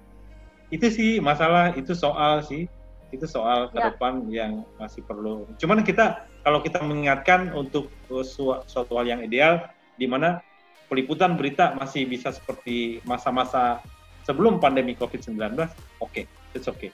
itu 0.71 0.87
sih 0.87 1.11
masalah 1.19 1.75
itu 1.75 1.97
soal 1.97 2.45
sih 2.47 2.71
itu 3.09 3.25
soal 3.25 3.73
ke 3.73 3.79
ya. 3.81 3.85
depan 3.93 4.13
yang 4.29 4.53
masih 4.77 5.01
perlu 5.05 5.49
cuman 5.57 5.81
kita 5.81 6.29
kalau 6.45 6.61
kita 6.61 6.81
mengingatkan 6.85 7.53
untuk 7.57 7.89
su 8.25 8.53
suatu 8.69 8.93
hal 9.01 9.07
yang 9.09 9.21
ideal 9.25 9.65
di 9.97 10.05
mana 10.05 10.45
peliputan 10.89 11.37
berita 11.37 11.77
masih 11.77 12.05
bisa 12.09 12.33
seperti 12.33 13.01
masa-masa 13.09 13.81
sebelum 14.29 14.61
pandemi 14.61 14.93
COVID-19 14.97 15.41
oke 15.41 15.65
okay, 16.01 16.25
it's 16.53 16.69
okay 16.69 16.93